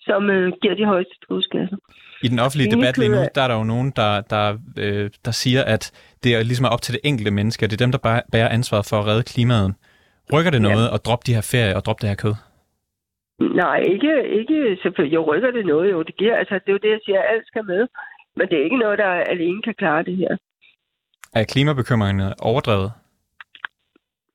som 0.01 0.29
øh, 0.29 0.53
giver 0.61 0.75
de 0.75 0.85
højeste 0.85 1.15
drivhusgasser. 1.27 1.77
I 2.23 2.27
den 2.27 2.39
offentlige 2.39 2.71
debat 2.75 2.97
lige 2.97 3.09
nu, 3.09 3.21
der 3.35 3.41
er 3.41 3.47
der 3.47 3.55
jo 3.55 3.63
nogen, 3.63 3.93
der, 3.95 4.21
der, 4.21 4.57
øh, 4.77 5.09
der 5.25 5.31
siger, 5.31 5.63
at 5.63 5.91
det 6.23 6.35
er 6.35 6.43
ligesom 6.43 6.65
op 6.65 6.81
til 6.81 6.93
det 6.93 7.01
enkelte 7.03 7.31
menneske, 7.31 7.67
det 7.67 7.73
er 7.73 7.85
dem, 7.85 7.91
der 7.91 8.21
bærer 8.31 8.49
ansvaret 8.49 8.85
for 8.89 8.97
at 8.99 9.05
redde 9.05 9.23
klimaet. 9.23 9.73
Rykker 10.33 10.51
det 10.51 10.61
noget 10.61 10.87
ja. 10.87 10.93
at 10.95 11.05
droppe 11.05 11.23
de 11.27 11.33
her 11.33 11.45
ferie 11.51 11.75
og 11.75 11.85
droppe 11.85 12.01
det 12.01 12.09
her 12.09 12.15
kød? 12.15 12.35
Nej, 13.63 13.79
ikke, 13.93 14.13
ikke 14.39 14.77
selvfølgelig. 14.81 15.15
Jo, 15.15 15.21
rykker 15.33 15.51
det 15.51 15.65
noget, 15.65 15.91
jo. 15.91 16.01
Det, 16.03 16.15
giver, 16.17 16.35
altså, 16.35 16.53
det 16.53 16.69
er 16.69 16.77
jo 16.77 16.83
det, 16.85 16.89
jeg 16.89 16.99
siger, 17.05 17.21
alt 17.21 17.47
skal 17.47 17.65
med. 17.65 17.87
Men 18.35 18.47
det 18.49 18.57
er 18.57 18.63
ikke 18.63 18.77
noget, 18.77 18.97
der 18.99 19.11
alene 19.33 19.61
kan 19.61 19.75
klare 19.77 20.03
det 20.03 20.15
her. 20.17 20.37
Er 21.33 21.43
klimabekymringerne 21.43 22.33
overdrevet? 22.39 22.91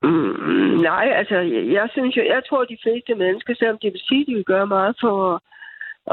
Mm, 0.02 0.74
nej, 0.90 1.06
altså, 1.20 1.36
jeg, 1.38 1.62
jeg 1.78 1.88
synes 1.92 2.16
jo, 2.16 2.22
jeg 2.22 2.42
tror, 2.48 2.64
de 2.64 2.78
fleste 2.82 3.14
mennesker, 3.14 3.54
selvom 3.54 3.78
de 3.82 3.90
vil 3.90 4.00
sige, 4.08 4.26
de 4.26 4.34
vil 4.34 4.44
gøre 4.44 4.66
meget 4.66 4.96
for 5.00 5.42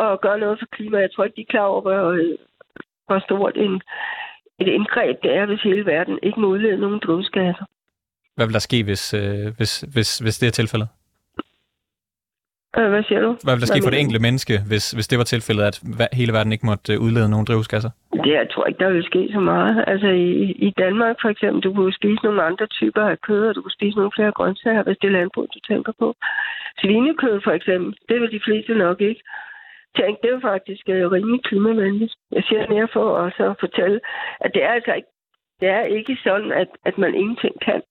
at, 0.04 0.22
gøre 0.22 0.40
noget 0.40 0.60
for 0.60 0.66
klima, 0.76 0.98
jeg 0.98 1.12
tror 1.12 1.24
ikke, 1.24 1.36
de 1.36 1.42
er 1.42 1.54
klar 1.54 1.68
over, 1.72 1.82
hvor, 1.82 2.36
hvor 3.08 3.20
stort 3.20 3.58
en, 3.58 3.82
et 4.60 4.68
indgreb 4.68 5.16
det 5.24 5.32
er, 5.36 5.46
hvis 5.46 5.62
hele 5.62 5.86
verden 5.86 6.20
ikke 6.24 6.40
må 6.40 6.48
udlede 6.48 6.78
nogen 6.78 7.00
drivhusgasser. 7.00 7.66
Hvad 8.36 8.46
vil 8.46 8.54
der 8.54 8.60
ske, 8.60 8.84
hvis, 8.84 9.14
øh, 9.14 9.48
hvis, 9.58 9.82
hvis, 9.82 10.20
hvis 10.20 10.38
det 10.40 10.48
er 10.48 10.52
tilfældet? 10.52 10.88
Øh, 12.78 12.90
hvad 12.90 13.04
siger 13.04 13.22
du? 13.22 13.32
Hvad 13.44 13.54
vil 13.56 13.62
der 13.62 13.74
ske 13.74 13.84
for 13.84 13.90
det 13.94 14.00
enkelte 14.00 14.22
menneske, 14.28 14.54
hvis, 14.70 14.86
hvis 14.92 15.08
det 15.08 15.18
var 15.18 15.24
tilfældet, 15.24 15.64
at 15.64 15.76
hele 16.14 16.34
verden 16.34 16.52
ikke 16.52 16.66
måtte 16.66 16.94
øh, 16.94 17.02
udlede 17.06 17.30
nogen 17.30 17.46
drivhusgasser? 17.46 17.92
Det 18.24 18.34
jeg 18.42 18.48
tror 18.52 18.66
ikke, 18.66 18.84
der 18.84 18.90
vil 18.90 19.04
ske 19.04 19.30
så 19.34 19.40
meget. 19.40 19.84
Altså 19.88 20.08
i, 20.08 20.32
i 20.68 20.70
Danmark 20.84 21.16
for 21.22 21.30
eksempel, 21.30 21.64
du 21.64 21.74
kunne 21.74 21.94
spise 21.94 22.24
nogle 22.24 22.44
andre 22.44 22.68
typer 22.68 23.04
af 23.14 23.22
kød, 23.22 23.44
og 23.48 23.56
du 23.56 23.62
kunne 23.62 23.80
spise 23.80 23.98
nogle 23.98 24.16
flere 24.16 24.32
grøntsager, 24.32 24.84
hvis 24.84 24.98
det 25.02 25.08
er 25.08 25.18
landbrug, 25.18 25.48
du 25.54 25.60
tænker 25.60 25.92
på. 26.00 26.16
Svinekød 26.82 27.42
for 27.44 27.52
eksempel, 27.52 27.90
det 28.10 28.22
vil 28.22 28.32
de 28.32 28.46
fleste 28.46 28.74
nok 28.74 29.02
ikke. 29.02 29.22
Tænk, 29.98 30.22
det 30.22 30.28
er 30.30 30.36
jo 30.38 30.42
faktisk 30.52 30.84
uh, 30.96 31.12
rimelig 31.16 31.44
klimavenligt. 31.44 32.14
Jeg 32.32 32.44
siger 32.48 32.70
mere 32.70 32.88
for 32.94 33.06
også 33.26 33.42
at 33.52 33.56
fortælle, 33.60 34.00
at 34.40 34.52
det 34.54 34.64
er 34.64 34.72
altså 34.78 34.94
ikke, 34.94 35.12
det 35.60 35.70
er 35.70 35.84
ikke 35.98 36.18
sådan, 36.24 36.52
at, 36.52 36.68
at 36.86 36.98
man 36.98 37.16
ingenting 37.16 37.56
kan. 37.66 37.82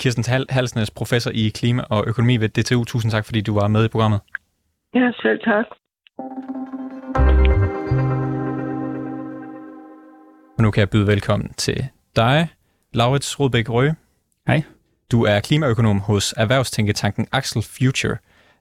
Kirsten 0.00 0.24
Halsnes, 0.50 0.90
professor 0.90 1.30
i 1.34 1.48
klima 1.58 1.82
og 1.90 2.04
økonomi 2.06 2.36
ved 2.36 2.48
DTU. 2.48 2.84
Tusind 2.84 3.10
tak, 3.12 3.24
fordi 3.24 3.40
du 3.40 3.54
var 3.60 3.68
med 3.68 3.84
i 3.84 3.88
programmet. 3.88 4.20
Ja, 4.94 5.12
selv 5.22 5.40
tak. 5.40 5.66
Og 10.56 10.62
nu 10.62 10.70
kan 10.70 10.80
jeg 10.80 10.90
byde 10.90 11.06
velkommen 11.06 11.52
til 11.52 11.78
dig, 12.16 12.48
Laurits 12.94 13.40
Rodbæk 13.40 13.70
Røge. 13.70 13.94
Hej. 14.46 14.62
Du 15.12 15.24
er 15.24 15.40
klimaøkonom 15.40 15.98
hos 16.00 16.32
Erhvervstænketanken 16.32 17.26
Axel 17.32 17.62
Future. 17.62 18.16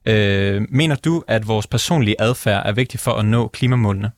Øh, 0.08 0.62
mener 0.70 0.96
du, 0.96 1.24
at 1.28 1.48
vores 1.48 1.68
personlige 1.68 2.16
adfærd 2.22 2.64
er 2.66 2.72
vigtig 2.72 3.00
for 3.00 3.12
at 3.12 3.26
nå 3.26 3.48
klimamålene? 3.48 4.12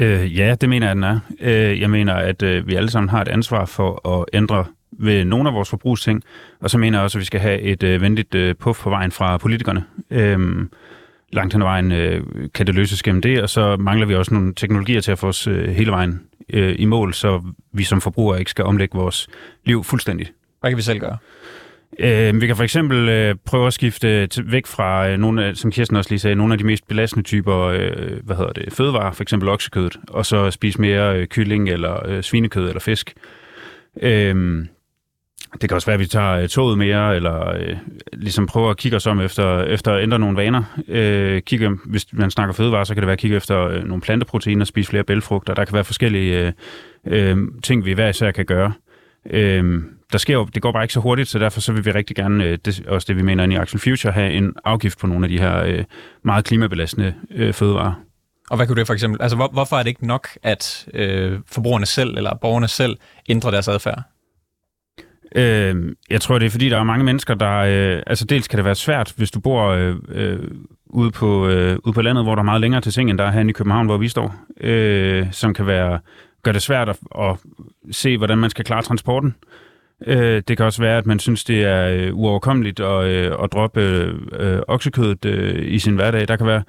Øh, 0.00 0.38
ja, 0.38 0.54
det 0.60 0.68
mener 0.68 0.86
jeg, 0.86 0.96
den 0.96 1.04
er. 1.04 1.20
Øh, 1.40 1.80
jeg 1.80 1.90
mener, 1.90 2.14
at 2.14 2.42
øh, 2.42 2.68
vi 2.68 2.74
alle 2.74 2.90
sammen 2.90 3.08
har 3.08 3.22
et 3.22 3.28
ansvar 3.28 3.64
for 3.64 4.18
at 4.18 4.24
ændre 4.32 4.64
ved 4.98 5.24
nogle 5.24 5.48
af 5.48 5.54
vores 5.54 5.70
forbrugsting, 5.70 6.22
og 6.60 6.70
så 6.70 6.78
mener 6.78 6.98
jeg 6.98 7.04
også, 7.04 7.18
at 7.18 7.20
vi 7.20 7.24
skal 7.24 7.40
have 7.40 7.60
et 7.60 7.82
øh, 7.82 8.00
venligt 8.00 8.34
øh, 8.34 8.54
puff 8.54 8.82
på 8.82 8.90
vejen 8.90 9.12
fra 9.12 9.36
politikerne. 9.36 9.84
Øhm, 10.10 10.70
langt 11.32 11.54
hen 11.54 11.62
ad 11.62 11.66
vejen 11.66 11.92
øh, 11.92 12.24
kan 12.54 12.66
det 12.66 12.74
løses 12.74 13.02
gennem 13.02 13.22
det, 13.22 13.42
og 13.42 13.48
så 13.48 13.76
mangler 13.76 14.06
vi 14.06 14.14
også 14.14 14.34
nogle 14.34 14.54
teknologier 14.54 15.00
til 15.00 15.12
at 15.12 15.18
få 15.18 15.28
os 15.28 15.46
øh, 15.46 15.68
hele 15.68 15.90
vejen 15.90 16.20
øh, 16.52 16.74
i 16.78 16.84
mål, 16.84 17.14
så 17.14 17.42
vi 17.72 17.84
som 17.84 18.00
forbrugere 18.00 18.38
ikke 18.38 18.50
skal 18.50 18.64
omlægge 18.64 18.98
vores 18.98 19.28
liv 19.64 19.84
fuldstændigt. 19.84 20.32
Hvad 20.60 20.70
kan 20.70 20.76
vi 20.76 20.82
selv 20.82 21.00
gøre? 21.00 21.16
Øh, 21.98 22.40
vi 22.40 22.46
kan 22.46 22.56
for 22.56 22.64
eksempel 22.64 23.08
øh, 23.08 23.34
prøve 23.44 23.66
at 23.66 23.72
skifte 23.72 24.26
til, 24.26 24.52
væk 24.52 24.66
fra 24.66 25.08
øh, 25.08 25.18
nogle 25.18 25.44
af, 25.44 25.56
som 25.56 25.70
Kirsten 25.70 25.96
også 25.96 26.10
lige 26.10 26.18
sagde, 26.18 26.36
nogle 26.36 26.54
af 26.54 26.58
de 26.58 26.64
mest 26.64 26.88
belastende 26.88 27.24
typer 27.24 27.56
øh, 27.56 28.24
hvad 28.24 28.36
hedder 28.36 28.52
det, 28.52 28.72
fødevarer, 28.72 29.12
for 29.12 29.22
eksempel 29.22 29.48
oksekødet, 29.48 29.96
og 30.08 30.26
så 30.26 30.50
spise 30.50 30.80
mere 30.80 31.18
øh, 31.18 31.26
kylling 31.26 31.68
eller 31.68 32.06
øh, 32.08 32.22
svinekød 32.22 32.68
eller 32.68 32.80
fisk. 32.80 33.14
Øh, 34.02 34.66
det 35.60 35.68
kan 35.68 35.74
også 35.74 35.86
være, 35.86 35.94
at 35.94 36.00
vi 36.00 36.06
tager 36.06 36.32
øh, 36.32 36.48
toget 36.48 36.78
mere, 36.78 37.16
eller 37.16 37.48
øh, 37.48 37.76
ligesom 38.12 38.46
prøver 38.46 38.70
at 38.70 38.76
kigge 38.76 38.96
os 38.96 39.06
om 39.06 39.20
efter, 39.20 39.62
efter 39.62 39.92
at 39.92 40.02
ændre 40.02 40.18
nogle 40.18 40.36
vaner. 40.36 40.62
Øh, 40.88 41.42
kigge, 41.42 41.70
hvis 41.84 42.06
man 42.12 42.30
snakker 42.30 42.54
fødevarer, 42.54 42.84
så 42.84 42.94
kan 42.94 43.00
det 43.00 43.06
være 43.06 43.12
at 43.12 43.18
kigge 43.18 43.36
efter 43.36 43.60
øh, 43.68 43.84
nogle 43.84 44.00
planteproteiner, 44.00 44.64
spise 44.64 44.90
flere 44.90 45.04
bælfrugter. 45.04 45.54
Der 45.54 45.64
kan 45.64 45.74
være 45.74 45.84
forskellige 45.84 46.46
øh, 46.46 46.52
øh, 47.06 47.38
ting, 47.62 47.84
vi 47.84 47.92
hver 47.92 48.08
især 48.08 48.30
kan 48.30 48.44
gøre. 48.44 48.72
Øh, 49.30 49.82
der 50.12 50.18
sker 50.18 50.34
jo, 50.34 50.44
det 50.54 50.62
går 50.62 50.72
bare 50.72 50.84
ikke 50.84 50.94
så 50.94 51.00
hurtigt, 51.00 51.28
så 51.28 51.38
derfor 51.38 51.60
så 51.60 51.72
vil 51.72 51.84
vi 51.84 51.90
rigtig 51.90 52.16
gerne, 52.16 52.44
øh, 52.44 52.58
det, 52.64 52.86
også 52.86 53.04
det 53.08 53.16
vi 53.16 53.22
mener 53.22 53.46
i 53.46 53.54
Axel 53.54 53.80
Future, 53.80 54.12
have 54.12 54.32
en 54.32 54.52
afgift 54.64 54.98
på 54.98 55.06
nogle 55.06 55.24
af 55.24 55.28
de 55.28 55.38
her 55.38 55.62
øh, 55.62 55.84
meget 56.24 56.44
klimabelastende 56.44 57.14
øh, 57.34 57.52
fødevarer. 57.52 57.92
Og 58.50 58.56
hvad 58.56 58.66
kunne 58.66 58.78
det 58.78 58.86
for 58.86 58.94
eksempel, 58.94 59.22
altså 59.22 59.36
hvor, 59.36 59.48
hvorfor 59.52 59.76
er 59.76 59.82
det 59.82 59.88
ikke 59.88 60.06
nok, 60.06 60.28
at 60.42 60.88
øh, 60.94 61.38
forbrugerne 61.46 61.86
selv, 61.86 62.16
eller 62.16 62.34
borgerne 62.34 62.68
selv, 62.68 62.96
ændrer 63.28 63.50
deres 63.50 63.68
adfærd? 63.68 64.02
Øh, 65.36 65.94
jeg 66.10 66.20
tror, 66.20 66.38
det 66.38 66.46
er 66.46 66.50
fordi, 66.50 66.68
der 66.68 66.78
er 66.78 66.84
mange 66.84 67.04
mennesker, 67.04 67.34
der... 67.34 67.56
Øh, 67.56 68.02
altså 68.06 68.24
dels 68.24 68.48
kan 68.48 68.56
det 68.56 68.64
være 68.64 68.74
svært, 68.74 69.12
hvis 69.16 69.30
du 69.30 69.40
bor 69.40 69.68
øh, 69.68 69.96
øh, 70.08 70.38
ude, 70.86 71.10
på, 71.10 71.48
øh, 71.48 71.78
ude 71.84 71.92
på 71.92 72.02
landet, 72.02 72.24
hvor 72.24 72.34
der 72.34 72.42
er 72.42 72.44
meget 72.44 72.60
længere 72.60 72.80
til 72.80 72.92
ting, 72.92 73.10
end 73.10 73.18
der 73.18 73.24
er 73.24 73.30
herinde 73.30 73.50
i 73.50 73.52
København, 73.52 73.86
hvor 73.86 73.96
vi 73.96 74.08
står. 74.08 74.34
Øh, 74.60 75.32
som 75.32 75.54
kan 75.54 75.66
være 75.66 75.98
gør 76.46 76.52
det 76.52 76.62
svært 76.62 76.88
at, 76.88 76.98
at 77.20 77.36
se, 77.90 78.16
hvordan 78.16 78.38
man 78.38 78.50
skal 78.50 78.64
klare 78.64 78.82
transporten. 78.82 79.34
Øh, 80.06 80.42
det 80.48 80.56
kan 80.56 80.66
også 80.66 80.82
være, 80.82 80.98
at 80.98 81.06
man 81.06 81.18
synes, 81.18 81.44
det 81.44 81.64
er 81.64 81.88
øh, 81.88 82.16
uoverkommeligt 82.16 82.80
at, 82.80 83.04
øh, 83.04 83.32
at 83.42 83.52
droppe 83.52 83.80
øh, 83.80 84.62
oksekødet 84.68 85.24
øh, 85.24 85.72
i 85.72 85.78
sin 85.78 85.94
hverdag. 85.94 86.28
Der 86.28 86.36
kan 86.36 86.46
være 86.46 86.62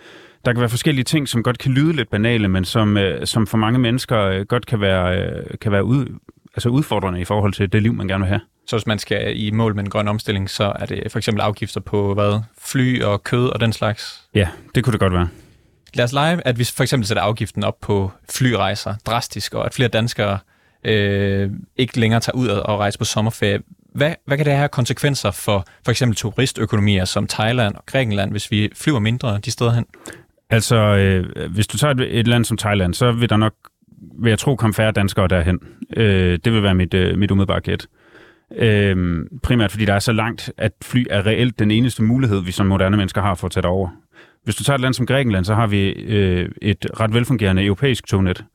der 0.46 0.54
kan 0.54 0.60
være 0.60 0.70
forskellige 0.70 1.04
ting, 1.04 1.28
som 1.28 1.44
godt 1.44 1.58
kan 1.58 1.72
lyde 1.72 1.94
lidt 1.94 2.10
banale, 2.10 2.48
men 2.48 2.66
som, 2.66 2.98
øh, 2.98 3.28
som 3.28 3.48
for 3.48 3.58
mange 3.58 3.80
mennesker 3.80 4.22
øh, 4.22 4.46
godt 4.46 4.66
kan 4.66 4.82
være, 4.82 5.22
øh, 5.22 5.44
kan 5.62 5.72
være 5.72 5.84
ud, 5.84 6.06
altså 6.56 6.70
udfordrende 6.70 7.22
i 7.22 7.26
forhold 7.26 7.54
til 7.54 7.72
det 7.72 7.84
liv, 7.84 7.94
man 7.94 8.08
gerne 8.08 8.22
vil 8.22 8.30
have. 8.30 8.42
Så 8.68 8.76
hvis 8.76 8.88
man 8.88 9.00
skal 9.00 9.46
i 9.46 9.52
mål 9.52 9.76
med 9.76 9.84
en 9.84 9.90
grøn 9.90 10.08
omstilling, 10.08 10.50
så 10.50 10.74
er 10.80 10.86
det 10.86 11.12
for 11.12 11.18
eksempel 11.18 11.42
afgifter 11.42 11.82
på 11.82 12.14
hvad? 12.14 12.42
Fly 12.62 13.02
og 13.02 13.24
kød 13.24 13.48
og 13.50 13.60
den 13.60 13.74
slags? 13.74 14.24
Ja, 14.36 14.48
det 14.76 14.84
kunne 14.84 14.92
det 14.92 15.00
godt 15.00 15.14
være. 15.14 15.28
Lad 15.98 16.04
os 16.04 16.14
lege, 16.14 16.48
at 16.48 16.60
vi 16.60 16.64
for 16.64 16.84
eksempel 16.84 17.08
sætter 17.08 17.24
afgiften 17.24 17.64
op 17.64 17.76
på 17.82 18.12
flyrejser 18.30 18.96
drastisk, 19.06 19.54
og 19.54 19.66
at 19.66 19.74
flere 19.74 19.90
danskere 19.90 20.40
øh, 20.84 21.50
ikke 21.78 22.00
længere 22.00 22.20
tager 22.20 22.36
ud 22.36 22.48
og 22.48 22.80
rejser 22.80 23.00
på 23.00 23.06
sommerferie. 23.06 23.60
Hvad, 23.96 24.14
hvad 24.26 24.38
kan 24.38 24.46
det 24.46 24.54
have 24.54 24.70
konsekvenser 24.70 25.32
for 25.32 25.66
for 25.86 25.92
eksempel 25.92 26.16
turistøkonomier 26.16 27.06
som 27.06 27.28
Thailand 27.28 27.76
og 27.76 27.86
Grækenland, 27.86 28.32
hvis 28.32 28.52
vi 28.52 28.70
flyver 28.76 29.00
mindre 29.00 29.40
de 29.46 29.52
steder 29.52 29.72
hen? 29.72 29.86
Altså, 30.50 30.76
øh, 30.76 31.52
hvis 31.52 31.68
du 31.68 31.78
tager 31.78 31.94
et, 31.94 32.20
et 32.20 32.28
land 32.28 32.46
som 32.46 32.58
Thailand, 32.58 32.94
så 32.94 33.12
vil 33.12 33.30
der 33.30 33.38
nok, 33.38 33.54
vil 34.22 34.30
jeg 34.30 34.40
tro, 34.40 34.56
komme 34.56 34.74
færre 34.74 34.92
danskere 34.92 35.28
derhen. 35.28 35.60
Øh, 35.98 36.40
det 36.46 36.54
vil 36.54 36.64
være 36.64 36.76
mit, 36.76 36.94
øh, 36.94 37.18
mit 37.18 37.32
umiddelbare 37.32 37.62
gæt. 37.62 37.88
Øh, 38.56 39.26
primært 39.44 39.72
fordi 39.72 39.86
der 39.86 39.94
er 39.94 40.00
så 40.00 40.12
langt, 40.12 40.52
at 40.58 40.72
fly 40.82 41.06
er 41.10 41.26
reelt 41.26 41.60
den 41.60 41.72
eneste 41.72 42.04
mulighed, 42.04 42.42
vi 42.42 42.52
som 42.52 42.66
moderne 42.66 42.98
mennesker 42.98 43.22
har 43.22 43.36
for 43.36 43.46
at 43.46 43.52
tage 43.52 43.68
over. 43.68 43.90
Hvis 44.48 44.56
du 44.56 44.64
tager 44.64 44.76
et 44.76 44.82
land 44.82 44.94
som 44.94 45.06
Grækenland, 45.06 45.46
så 45.46 45.56
har 45.56 45.68
vi 45.68 45.90
øh, 45.90 46.50
et 46.62 46.88
ret 47.00 47.14
velfungerende 47.14 47.66
europæisk 47.66 48.08
tognet. 48.08 48.46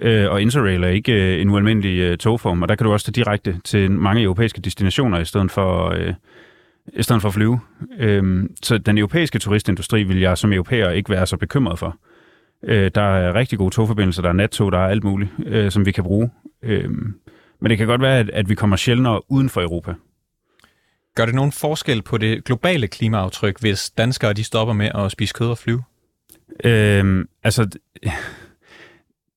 Øh, 0.00 0.30
og 0.30 0.42
Interrail 0.42 0.84
er 0.84 0.88
ikke 0.88 1.12
øh, 1.12 1.40
en 1.40 1.50
ualmindelig 1.50 1.98
øh, 1.98 2.18
togform, 2.18 2.62
og 2.62 2.68
der 2.68 2.74
kan 2.74 2.84
du 2.84 2.92
også 2.92 3.06
tage 3.06 3.24
direkte 3.24 3.60
til 3.64 3.90
mange 3.90 4.22
europæiske 4.22 4.60
destinationer 4.60 5.18
i 5.18 5.24
stedet 5.24 5.50
for, 5.50 5.88
øh, 5.88 6.14
i 6.92 7.02
stedet 7.02 7.22
for 7.22 7.28
at 7.28 7.34
flyve. 7.34 7.60
Øh, 7.98 8.44
så 8.62 8.78
den 8.78 8.98
europæiske 8.98 9.38
turistindustri 9.38 10.02
vil 10.02 10.20
jeg 10.20 10.38
som 10.38 10.52
europæer 10.52 10.90
ikke 10.90 11.10
være 11.10 11.26
så 11.26 11.36
bekymret 11.36 11.78
for. 11.78 11.96
Øh, 12.64 12.90
der 12.94 13.02
er 13.02 13.34
rigtig 13.34 13.58
gode 13.58 13.74
togforbindelser, 13.74 14.22
der 14.22 14.28
er 14.28 14.32
nattog, 14.32 14.72
der 14.72 14.78
er 14.78 14.88
alt 14.88 15.04
muligt, 15.04 15.30
øh, 15.46 15.70
som 15.70 15.86
vi 15.86 15.92
kan 15.92 16.04
bruge. 16.04 16.30
Øh, 16.62 16.90
men 17.60 17.70
det 17.70 17.78
kan 17.78 17.86
godt 17.86 18.00
være, 18.00 18.18
at, 18.18 18.30
at 18.30 18.48
vi 18.48 18.54
kommer 18.54 18.76
sjældnere 18.76 19.20
uden 19.28 19.48
for 19.48 19.60
Europa. 19.60 19.94
Gør 21.16 21.26
det 21.26 21.34
nogen 21.34 21.52
forskel 21.52 22.02
på 22.02 22.18
det 22.18 22.44
globale 22.44 22.88
klimaaftryk, 22.88 23.60
hvis 23.60 23.90
danskere 23.90 24.32
de 24.32 24.44
stopper 24.44 24.74
med 24.74 24.90
at 24.94 25.12
spise 25.12 25.34
kød 25.34 25.48
og 25.48 25.58
flyve? 25.58 25.82
Øhm, 26.64 27.28
altså, 27.42 27.68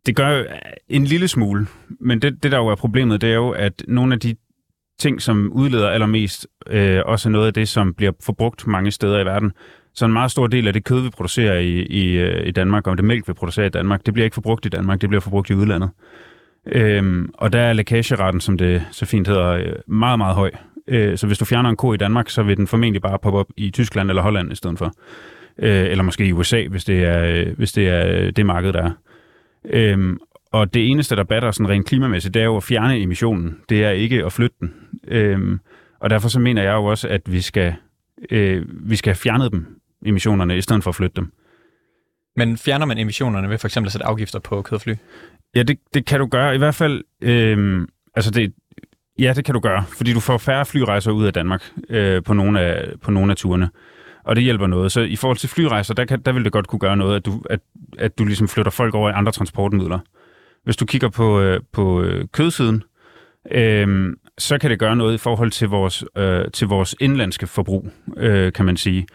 det 0.05 0.15
gør 0.15 0.43
en 0.89 1.03
lille 1.03 1.27
smule, 1.27 1.67
men 1.99 2.21
det, 2.21 2.43
det 2.43 2.51
der 2.51 2.57
jo 2.57 2.67
er 2.67 2.75
problemet, 2.75 3.21
det 3.21 3.29
er 3.29 3.35
jo, 3.35 3.49
at 3.49 3.83
nogle 3.87 4.13
af 4.13 4.19
de 4.19 4.35
ting, 4.99 5.21
som 5.21 5.51
udleder 5.53 5.89
allermest, 5.89 6.47
øh, 6.67 7.01
også 7.05 7.29
er 7.29 7.31
noget 7.31 7.47
af 7.47 7.53
det, 7.53 7.67
som 7.67 7.93
bliver 7.93 8.11
forbrugt 8.21 8.67
mange 8.67 8.91
steder 8.91 9.19
i 9.19 9.25
verden. 9.25 9.51
Så 9.93 10.05
en 10.05 10.13
meget 10.13 10.31
stor 10.31 10.47
del 10.47 10.67
af 10.67 10.73
det 10.73 10.83
kød, 10.83 11.01
vi 11.01 11.09
producerer 11.09 11.59
i, 11.59 11.81
i, 11.81 12.17
øh, 12.17 12.47
i 12.47 12.51
Danmark, 12.51 12.87
og 12.87 12.97
det 12.97 13.05
mælk, 13.05 13.27
vi 13.27 13.33
producerer 13.33 13.65
i 13.65 13.69
Danmark, 13.69 14.05
det 14.05 14.13
bliver 14.13 14.25
ikke 14.25 14.33
forbrugt 14.33 14.65
i 14.65 14.69
Danmark, 14.69 15.01
det 15.01 15.09
bliver 15.09 15.21
forbrugt 15.21 15.49
i 15.49 15.53
udlandet. 15.53 15.89
Øhm, 16.65 17.29
og 17.33 17.53
der 17.53 17.59
er 17.59 17.73
lækageretten, 17.73 18.41
som 18.41 18.57
det 18.57 18.85
så 18.91 19.05
fint 19.05 19.27
hedder, 19.27 19.47
øh, 19.47 19.73
meget, 19.87 20.17
meget 20.19 20.35
høj. 20.35 20.51
Øh, 20.87 21.17
så 21.17 21.27
hvis 21.27 21.37
du 21.37 21.45
fjerner 21.45 21.69
en 21.69 21.75
ko 21.75 21.93
i 21.93 21.97
Danmark, 21.97 22.29
så 22.29 22.43
vil 22.43 22.57
den 22.57 22.67
formentlig 22.67 23.01
bare 23.01 23.19
poppe 23.19 23.39
op 23.39 23.47
i 23.57 23.71
Tyskland 23.71 24.09
eller 24.09 24.21
Holland 24.21 24.51
i 24.51 24.55
stedet 24.55 24.77
for. 24.77 24.93
Øh, 25.59 25.85
eller 25.85 26.03
måske 26.03 26.25
i 26.25 26.31
USA, 26.31 26.67
hvis 26.67 26.85
det 26.85 27.03
er, 27.03 27.25
øh, 27.25 27.57
hvis 27.57 27.71
det, 27.71 27.87
er 27.87 28.31
det 28.31 28.45
marked, 28.45 28.73
der 28.73 28.83
er. 28.83 28.91
Øh, 29.65 30.17
og 30.51 30.73
det 30.73 30.89
eneste, 30.91 31.15
der 31.15 31.23
batter 31.23 31.51
sådan 31.51 31.69
rent 31.69 31.85
klimamæssigt, 31.85 32.33
det 32.33 32.39
er 32.39 32.45
jo 32.45 32.57
at 32.57 32.63
fjerne 32.63 33.01
emissionen. 33.01 33.57
Det 33.69 33.83
er 33.83 33.89
ikke 33.89 34.25
at 34.25 34.33
flytte 34.33 34.55
den. 34.59 34.73
Øh, 35.07 35.59
og 35.99 36.09
derfor 36.09 36.29
så 36.29 36.39
mener 36.39 36.63
jeg 36.63 36.73
jo 36.73 36.85
også, 36.85 37.07
at 37.07 37.21
vi 37.31 37.41
skal, 37.41 37.73
øh, 38.31 38.65
vi 38.69 38.95
skal 38.95 39.09
have 39.09 39.15
fjernet 39.15 39.51
dem, 39.51 39.65
emissionerne, 40.05 40.57
i 40.57 40.61
stedet 40.61 40.83
for 40.83 40.91
at 40.91 40.95
flytte 40.95 41.15
dem. 41.15 41.31
Men 42.35 42.57
fjerner 42.57 42.85
man 42.85 42.97
emissionerne 42.97 43.49
ved 43.49 43.57
for 43.57 43.67
eksempel 43.67 43.87
at 43.87 43.91
sætte 43.91 44.05
afgifter 44.05 44.39
på 44.39 44.61
kødfly? 44.61 44.93
Ja, 45.55 45.63
det, 45.63 45.79
det 45.93 46.05
kan 46.05 46.19
du 46.19 46.25
gøre. 46.25 46.55
I 46.55 46.57
hvert 46.57 46.75
fald, 46.75 47.03
øh, 47.21 47.87
altså 48.15 48.31
det, 48.31 48.53
ja, 49.19 49.33
det 49.35 49.45
kan 49.45 49.53
du 49.53 49.59
gøre, 49.59 49.83
fordi 49.97 50.13
du 50.13 50.19
får 50.19 50.37
færre 50.37 50.65
flyrejser 50.65 51.11
ud 51.11 51.25
af 51.25 51.33
Danmark 51.33 51.63
øh, 51.89 52.23
på, 52.23 52.33
nogle 52.33 52.61
af, 52.61 52.93
på 53.01 53.11
nogle 53.11 53.31
af 53.31 53.37
turene. 53.37 53.69
Og 54.23 54.35
det 54.35 54.43
hjælper 54.43 54.67
noget. 54.67 54.91
Så 54.91 55.01
i 55.01 55.15
forhold 55.15 55.37
til 55.37 55.49
flyrejser, 55.49 55.93
der, 55.93 56.05
kan, 56.05 56.21
der 56.21 56.31
vil 56.31 56.43
det 56.43 56.51
godt 56.51 56.67
kunne 56.67 56.79
gøre 56.79 56.97
noget, 56.97 57.15
at 57.15 57.25
du, 57.25 57.43
at, 57.49 57.59
at 57.97 58.19
du 58.19 58.25
ligesom 58.25 58.47
flytter 58.47 58.71
folk 58.71 58.95
over 58.95 59.09
i 59.09 59.13
andre 59.15 59.31
transportmidler. 59.31 59.99
Hvis 60.63 60.77
du 60.77 60.85
kigger 60.85 61.09
på, 61.09 61.41
øh, 61.41 61.59
på 61.71 62.01
øh, 62.01 62.25
kødsiden, 62.31 62.83
øh, 63.51 64.15
så 64.37 64.57
kan 64.57 64.69
det 64.69 64.79
gøre 64.79 64.95
noget 64.95 65.13
i 65.13 65.17
forhold 65.17 65.51
til 65.51 65.67
vores, 65.67 66.03
øh, 66.17 66.45
til 66.53 66.67
vores 66.67 66.95
indlandske 66.99 67.47
forbrug, 67.47 67.89
øh, 68.17 68.53
kan 68.53 68.65
man 68.65 68.77
sige. 68.77 69.07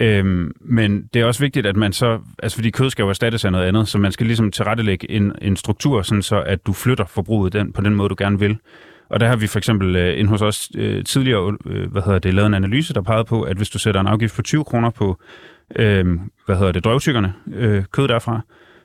Øhm, 0.00 0.52
men 0.60 1.06
det 1.14 1.22
er 1.22 1.24
også 1.24 1.40
vigtigt, 1.40 1.66
at 1.66 1.76
man 1.76 1.92
så, 1.92 2.20
altså 2.42 2.56
fordi 2.56 2.70
kød 2.70 2.90
skal 2.90 3.02
jo 3.02 3.08
erstattes 3.08 3.44
af 3.44 3.52
noget 3.52 3.66
andet, 3.66 3.88
så 3.88 3.98
man 3.98 4.12
skal 4.12 4.26
ligesom 4.26 4.50
tilrettelægge 4.50 5.10
en, 5.10 5.32
en 5.42 5.56
struktur, 5.56 6.02
sådan 6.02 6.22
så 6.22 6.42
at 6.42 6.66
du 6.66 6.72
flytter 6.72 7.04
forbruget 7.04 7.52
den, 7.52 7.72
på 7.72 7.80
den 7.80 7.94
måde, 7.94 8.08
du 8.08 8.14
gerne 8.18 8.38
vil. 8.38 8.58
Og 9.10 9.20
der 9.20 9.28
har 9.28 9.36
vi 9.36 9.46
for 9.46 9.58
eksempel 9.58 9.96
øh, 9.96 10.18
ind 10.18 10.28
hos 10.28 10.42
os 10.42 10.70
øh, 10.76 11.04
tidligere 11.04 11.56
øh, 11.66 11.92
hvad 11.92 12.02
hedder 12.02 12.18
det, 12.18 12.34
lavet 12.34 12.46
en 12.46 12.54
analyse, 12.54 12.94
der 12.94 13.02
pegede 13.02 13.24
på, 13.24 13.42
at 13.42 13.56
hvis 13.56 13.70
du 13.70 13.78
sætter 13.78 14.00
en 14.00 14.06
afgift 14.06 14.36
på 14.36 14.42
20 14.42 14.64
kroner 14.64 14.90
på 14.90 15.20
øh, 15.76 16.06
hvad 16.46 16.56
hedder 16.56 16.72
det, 16.72 16.84
drøvtykkerne, 16.84 17.34
øh, 17.54 17.84
kød 17.92 18.08
derfra, 18.08 18.40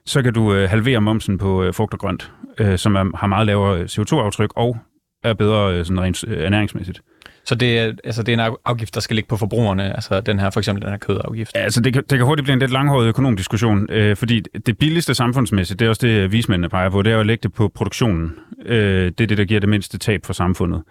så 0.05 0.21
kan 0.21 0.33
du 0.33 0.53
øh, 0.53 0.69
halvere 0.69 1.01
momsen 1.01 1.37
på 1.37 1.63
øh, 1.63 1.73
frugt 1.73 1.93
og 1.93 1.99
grønt, 1.99 2.31
øh, 2.59 2.77
som 2.77 2.95
er, 2.95 3.17
har 3.17 3.27
meget 3.27 3.47
lavere 3.47 3.79
øh, 3.79 3.85
CO2-aftryk 3.85 4.49
og 4.55 4.77
er 5.23 5.33
bedre 5.33 5.77
øh, 5.77 5.85
sådan 5.85 6.01
rent 6.01 6.23
øh, 6.27 6.43
ernæringsmæssigt. 6.43 7.01
Så 7.45 7.55
det 7.55 7.79
er, 7.79 7.93
altså, 8.03 8.23
det 8.23 8.33
er 8.33 8.47
en 8.47 8.55
afgift, 8.65 8.95
der 8.95 9.01
skal 9.01 9.15
ligge 9.15 9.27
på 9.27 9.37
forbrugerne, 9.37 9.95
altså 9.95 10.21
den 10.21 10.39
her, 10.39 10.49
for 10.49 10.59
eksempel 10.59 10.81
den 10.81 10.91
her 10.91 10.97
kødafgift? 10.97 11.51
Ja, 11.55 11.59
altså 11.59 11.81
det 11.81 11.93
kan, 11.93 12.03
det 12.09 12.17
kan 12.17 12.25
hurtigt 12.25 12.43
blive 12.43 12.53
en 12.53 12.59
lidt 12.59 12.71
langhåret 12.71 13.07
økonomisk 13.07 13.37
diskussion, 13.37 13.87
øh, 13.91 14.15
fordi 14.15 14.39
det 14.65 14.77
billigste 14.77 15.13
samfundsmæssigt, 15.13 15.79
det 15.79 15.85
er 15.85 15.89
også 15.89 16.07
det, 16.07 16.13
øh, 16.13 16.31
vismændene 16.31 16.69
peger 16.69 16.89
på, 16.89 17.01
det 17.01 17.13
er 17.13 17.19
at 17.19 17.25
lægge 17.25 17.43
det 17.43 17.53
på 17.53 17.67
produktionen. 17.67 18.33
Øh, 18.65 19.11
det 19.17 19.21
er 19.21 19.27
det, 19.27 19.37
der 19.37 19.45
giver 19.45 19.59
det 19.59 19.69
mindste 19.69 19.97
tab 19.97 20.25
for 20.25 20.33
samfundet. 20.33 20.83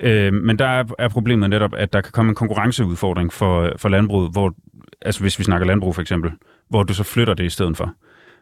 Øh, 0.00 0.32
men 0.32 0.58
der 0.58 0.66
er, 0.66 0.84
er 0.98 1.08
problemet 1.08 1.50
netop, 1.50 1.74
at 1.74 1.92
der 1.92 2.00
kan 2.00 2.12
komme 2.12 2.28
en 2.28 2.34
konkurrenceudfordring 2.34 3.32
for, 3.32 3.62
øh, 3.62 3.72
for 3.76 3.88
landbruget, 3.88 4.32
hvor, 4.32 4.54
altså 5.02 5.20
hvis 5.20 5.38
vi 5.38 5.44
snakker 5.44 5.66
landbrug 5.66 5.94
for 5.94 6.02
eksempel, 6.02 6.30
hvor 6.68 6.82
du 6.82 6.94
så 6.94 7.02
flytter 7.02 7.34
det 7.34 7.44
i 7.44 7.50
stedet 7.50 7.76
for. 7.76 7.94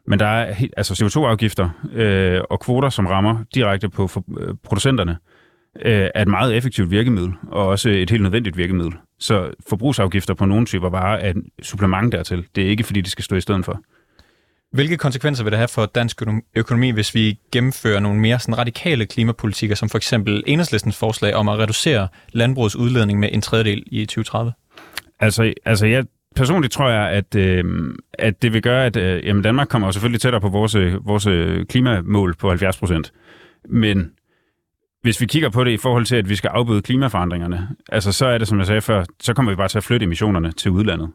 Men 0.06 0.18
der 0.18 0.26
er 0.26 0.54
altså 0.76 1.04
CO2-afgifter 1.04 1.68
øh, 1.92 2.40
og 2.50 2.60
kvoter, 2.60 2.88
som 2.88 3.06
rammer 3.06 3.44
direkte 3.54 3.88
på 3.88 4.06
for, 4.06 4.24
øh, 4.40 4.54
producenterne, 4.64 5.12
øh, 5.12 5.31
er 5.80 6.22
et 6.22 6.28
meget 6.28 6.56
effektivt 6.56 6.90
virkemiddel, 6.90 7.32
og 7.50 7.66
også 7.66 7.90
et 7.90 8.10
helt 8.10 8.22
nødvendigt 8.22 8.56
virkemiddel. 8.56 8.94
Så 9.18 9.50
forbrugsafgifter 9.68 10.34
på 10.34 10.44
nogle 10.44 10.66
typer 10.66 10.90
varer 10.90 11.18
er 11.18 11.30
et 11.30 11.36
supplement 11.62 12.12
dertil. 12.12 12.46
Det 12.56 12.64
er 12.64 12.68
ikke, 12.68 12.84
fordi 12.84 13.00
de 13.00 13.10
skal 13.10 13.24
stå 13.24 13.36
i 13.36 13.40
stedet 13.40 13.64
for. 13.64 13.80
Hvilke 14.72 14.96
konsekvenser 14.96 15.44
vil 15.44 15.50
det 15.50 15.58
have 15.58 15.68
for 15.68 15.86
dansk 15.86 16.22
økonomi, 16.56 16.90
hvis 16.90 17.14
vi 17.14 17.38
gennemfører 17.52 18.00
nogle 18.00 18.20
mere 18.20 18.38
sådan 18.38 18.58
radikale 18.58 19.06
klimapolitikker, 19.06 19.76
som 19.76 19.88
for 19.88 19.98
eksempel 19.98 20.42
enhedslistens 20.46 20.96
forslag 20.96 21.34
om 21.34 21.48
at 21.48 21.58
reducere 21.58 22.08
landbrugets 22.32 22.76
udledning 22.76 23.18
med 23.18 23.28
en 23.32 23.40
tredjedel 23.40 23.82
i 23.86 24.06
2030? 24.06 24.52
Altså, 25.20 25.52
altså 25.64 25.86
jeg 25.86 26.04
personligt 26.36 26.72
tror 26.72 26.88
jeg, 26.88 27.10
at, 27.10 27.34
øh, 27.34 27.64
at 28.12 28.42
det 28.42 28.52
vil 28.52 28.62
gøre, 28.62 28.86
at 28.86 28.96
øh, 28.96 29.26
jamen 29.26 29.42
Danmark 29.42 29.68
kommer 29.68 29.90
selvfølgelig 29.90 30.20
tættere 30.20 30.40
på 30.40 30.48
vores, 30.48 30.76
vores 31.04 31.24
klimamål 31.68 32.34
på 32.34 32.48
70 32.48 32.76
procent. 32.76 33.12
Men 33.68 34.10
hvis 35.02 35.20
vi 35.20 35.26
kigger 35.26 35.48
på 35.48 35.64
det 35.64 35.70
i 35.70 35.76
forhold 35.76 36.04
til, 36.04 36.16
at 36.16 36.28
vi 36.28 36.36
skal 36.36 36.48
afbøde 36.48 36.82
klimaforandringerne, 36.82 37.68
altså 37.88 38.12
så 38.12 38.26
er 38.26 38.38
det, 38.38 38.48
som 38.48 38.58
jeg 38.58 38.66
sagde 38.66 38.80
før, 38.80 39.04
så 39.20 39.34
kommer 39.34 39.52
vi 39.52 39.56
bare 39.56 39.68
til 39.68 39.78
at 39.78 39.84
flytte 39.84 40.04
emissionerne 40.04 40.52
til 40.52 40.70
udlandet. 40.70 41.10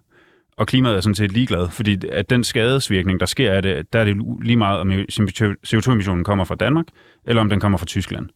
Og 0.58 0.68
klimaet 0.68 0.96
er 0.96 1.02
sådan 1.02 1.16
set 1.16 1.32
ligeglad, 1.32 1.70
fordi 1.70 1.98
at 2.12 2.30
den 2.30 2.44
skadesvirkning, 2.44 3.20
der 3.20 3.26
sker 3.26 3.52
af 3.54 3.62
det, 3.62 3.94
der 3.94 4.00
er 4.00 4.04
det 4.04 4.18
lige 4.42 4.58
meget, 4.58 4.80
om 4.80 4.92
CO2-emissionen 4.92 6.24
kommer 6.24 6.46
fra 6.46 6.56
Danmark, 6.56 6.86
eller 7.26 7.42
om 7.42 7.50
den 7.50 7.60
kommer 7.60 7.78
fra 7.78 7.86
Tyskland. 7.86 8.30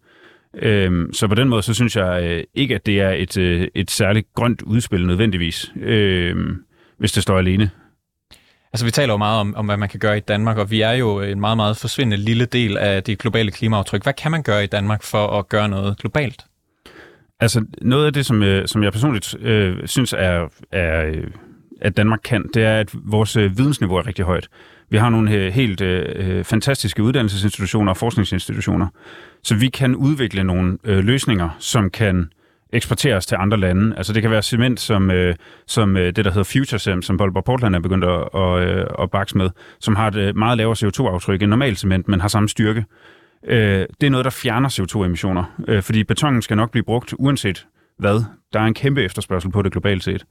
Øhm, 0.56 1.14
så 1.14 1.28
på 1.28 1.36
den 1.36 1.50
måde, 1.50 1.62
så 1.62 1.74
synes 1.74 1.96
jeg 1.96 2.24
øh, 2.24 2.44
ikke, 2.54 2.76
at 2.76 2.86
det 2.86 3.00
er 3.00 3.10
et, 3.10 3.38
øh, 3.38 3.68
et 3.76 3.92
særligt 3.92 4.28
grønt 4.36 4.62
udspil 4.62 5.08
nødvendigvis, 5.08 5.74
øh, 5.82 6.36
hvis 6.98 7.12
det 7.12 7.24
står 7.24 7.38
alene. 7.38 7.70
Altså, 8.74 8.86
vi 8.86 8.92
taler 8.92 9.14
jo 9.14 9.18
meget 9.18 9.40
om, 9.40 9.56
om, 9.56 9.66
hvad 9.66 9.78
man 9.78 9.90
kan 9.90 10.00
gøre 10.00 10.18
i 10.18 10.20
Danmark, 10.20 10.58
og 10.58 10.72
vi 10.72 10.82
er 10.82 10.92
jo 10.92 11.22
en 11.22 11.40
meget, 11.40 11.58
meget 11.58 11.78
forsvindende 11.78 12.18
lille 12.18 12.46
del 12.46 12.78
af 12.78 13.04
det 13.04 13.20
globale 13.20 13.52
klimaaftryk. 13.52 14.04
Hvad 14.04 14.14
kan 14.14 14.32
man 14.32 14.44
gøre 14.44 14.64
i 14.64 14.68
Danmark 14.68 15.04
for 15.04 15.28
at 15.28 15.50
gøre 15.50 15.70
noget 15.70 15.98
globalt? 15.98 16.46
Altså, 17.40 17.66
noget 17.82 18.06
af 18.06 18.14
det, 18.14 18.26
som, 18.26 18.44
jeg, 18.44 18.70
som 18.70 18.84
jeg 18.84 18.92
personligt 18.92 19.36
øh, 19.40 19.88
synes 19.88 20.14
er, 20.14 20.48
er, 20.72 21.06
øh, 21.06 21.28
at 21.82 21.98
Danmark 21.98 22.20
kan, 22.24 22.50
det 22.54 22.64
er, 22.64 22.80
at 22.80 22.90
vores 22.94 23.36
øh, 23.36 23.58
vidensniveau 23.58 23.96
er 23.98 24.08
rigtig 24.08 24.26
højt. 24.26 24.48
Vi 24.90 24.98
har 24.98 25.10
nogle 25.10 25.32
øh, 25.32 25.54
helt 25.54 25.82
øh, 25.82 26.06
øh, 26.16 26.44
fantastiske 26.44 27.04
uddannelsesinstitutioner 27.04 27.92
og 27.92 27.98
forskningsinstitutioner, 27.98 28.88
så 29.44 29.56
vi 29.56 29.70
kan 29.70 29.96
udvikle 29.96 30.44
nogle 30.44 30.78
øh, 30.84 31.04
løsninger, 31.04 31.50
som 31.60 31.90
kan 31.90 32.30
eksporteres 32.74 33.26
til 33.26 33.38
andre 33.40 33.58
lande. 33.58 33.98
Altså 33.98 34.14
det 34.14 34.22
kan 34.22 34.32
være 34.32 34.42
cement, 34.42 34.80
som, 34.80 35.12
øh, 35.12 35.36
som 35.68 35.98
øh, 35.98 36.06
det, 36.06 36.26
der 36.26 36.32
hedder 36.32 36.78
cement 36.78 37.06
som 37.06 37.18
Bolborg 37.18 37.44
Portland 37.44 37.76
er 37.76 37.80
begyndt 37.80 38.06
at, 38.06 38.30
at, 38.36 38.68
øh, 38.68 38.86
at 39.02 39.12
bakse 39.12 39.38
med, 39.38 39.50
som 39.80 39.96
har 39.96 40.08
et 40.08 40.16
øh, 40.16 40.38
meget 40.38 40.58
lavere 40.58 40.88
CO2-aftryk 40.88 41.42
end 41.42 41.50
normal 41.50 41.78
cement, 41.78 42.08
men 42.08 42.22
har 42.22 42.28
samme 42.28 42.50
styrke. 42.50 42.86
Øh, 43.48 43.86
det 44.02 44.08
er 44.08 44.12
noget, 44.12 44.26
der 44.26 44.32
fjerner 44.32 44.70
CO2-emissioner, 44.70 45.44
øh, 45.68 45.82
fordi 45.82 46.04
betongen 46.04 46.42
skal 46.42 46.58
nok 46.58 46.72
blive 46.72 46.84
brugt 46.84 47.14
uanset 47.20 47.68
hvad. 47.98 48.24
Der 48.54 48.60
er 48.60 48.66
en 48.66 48.74
kæmpe 48.74 49.04
efterspørgsel 49.04 49.52
på 49.52 49.62
det 49.62 49.72
globalt 49.72 50.04
set. 50.04 50.26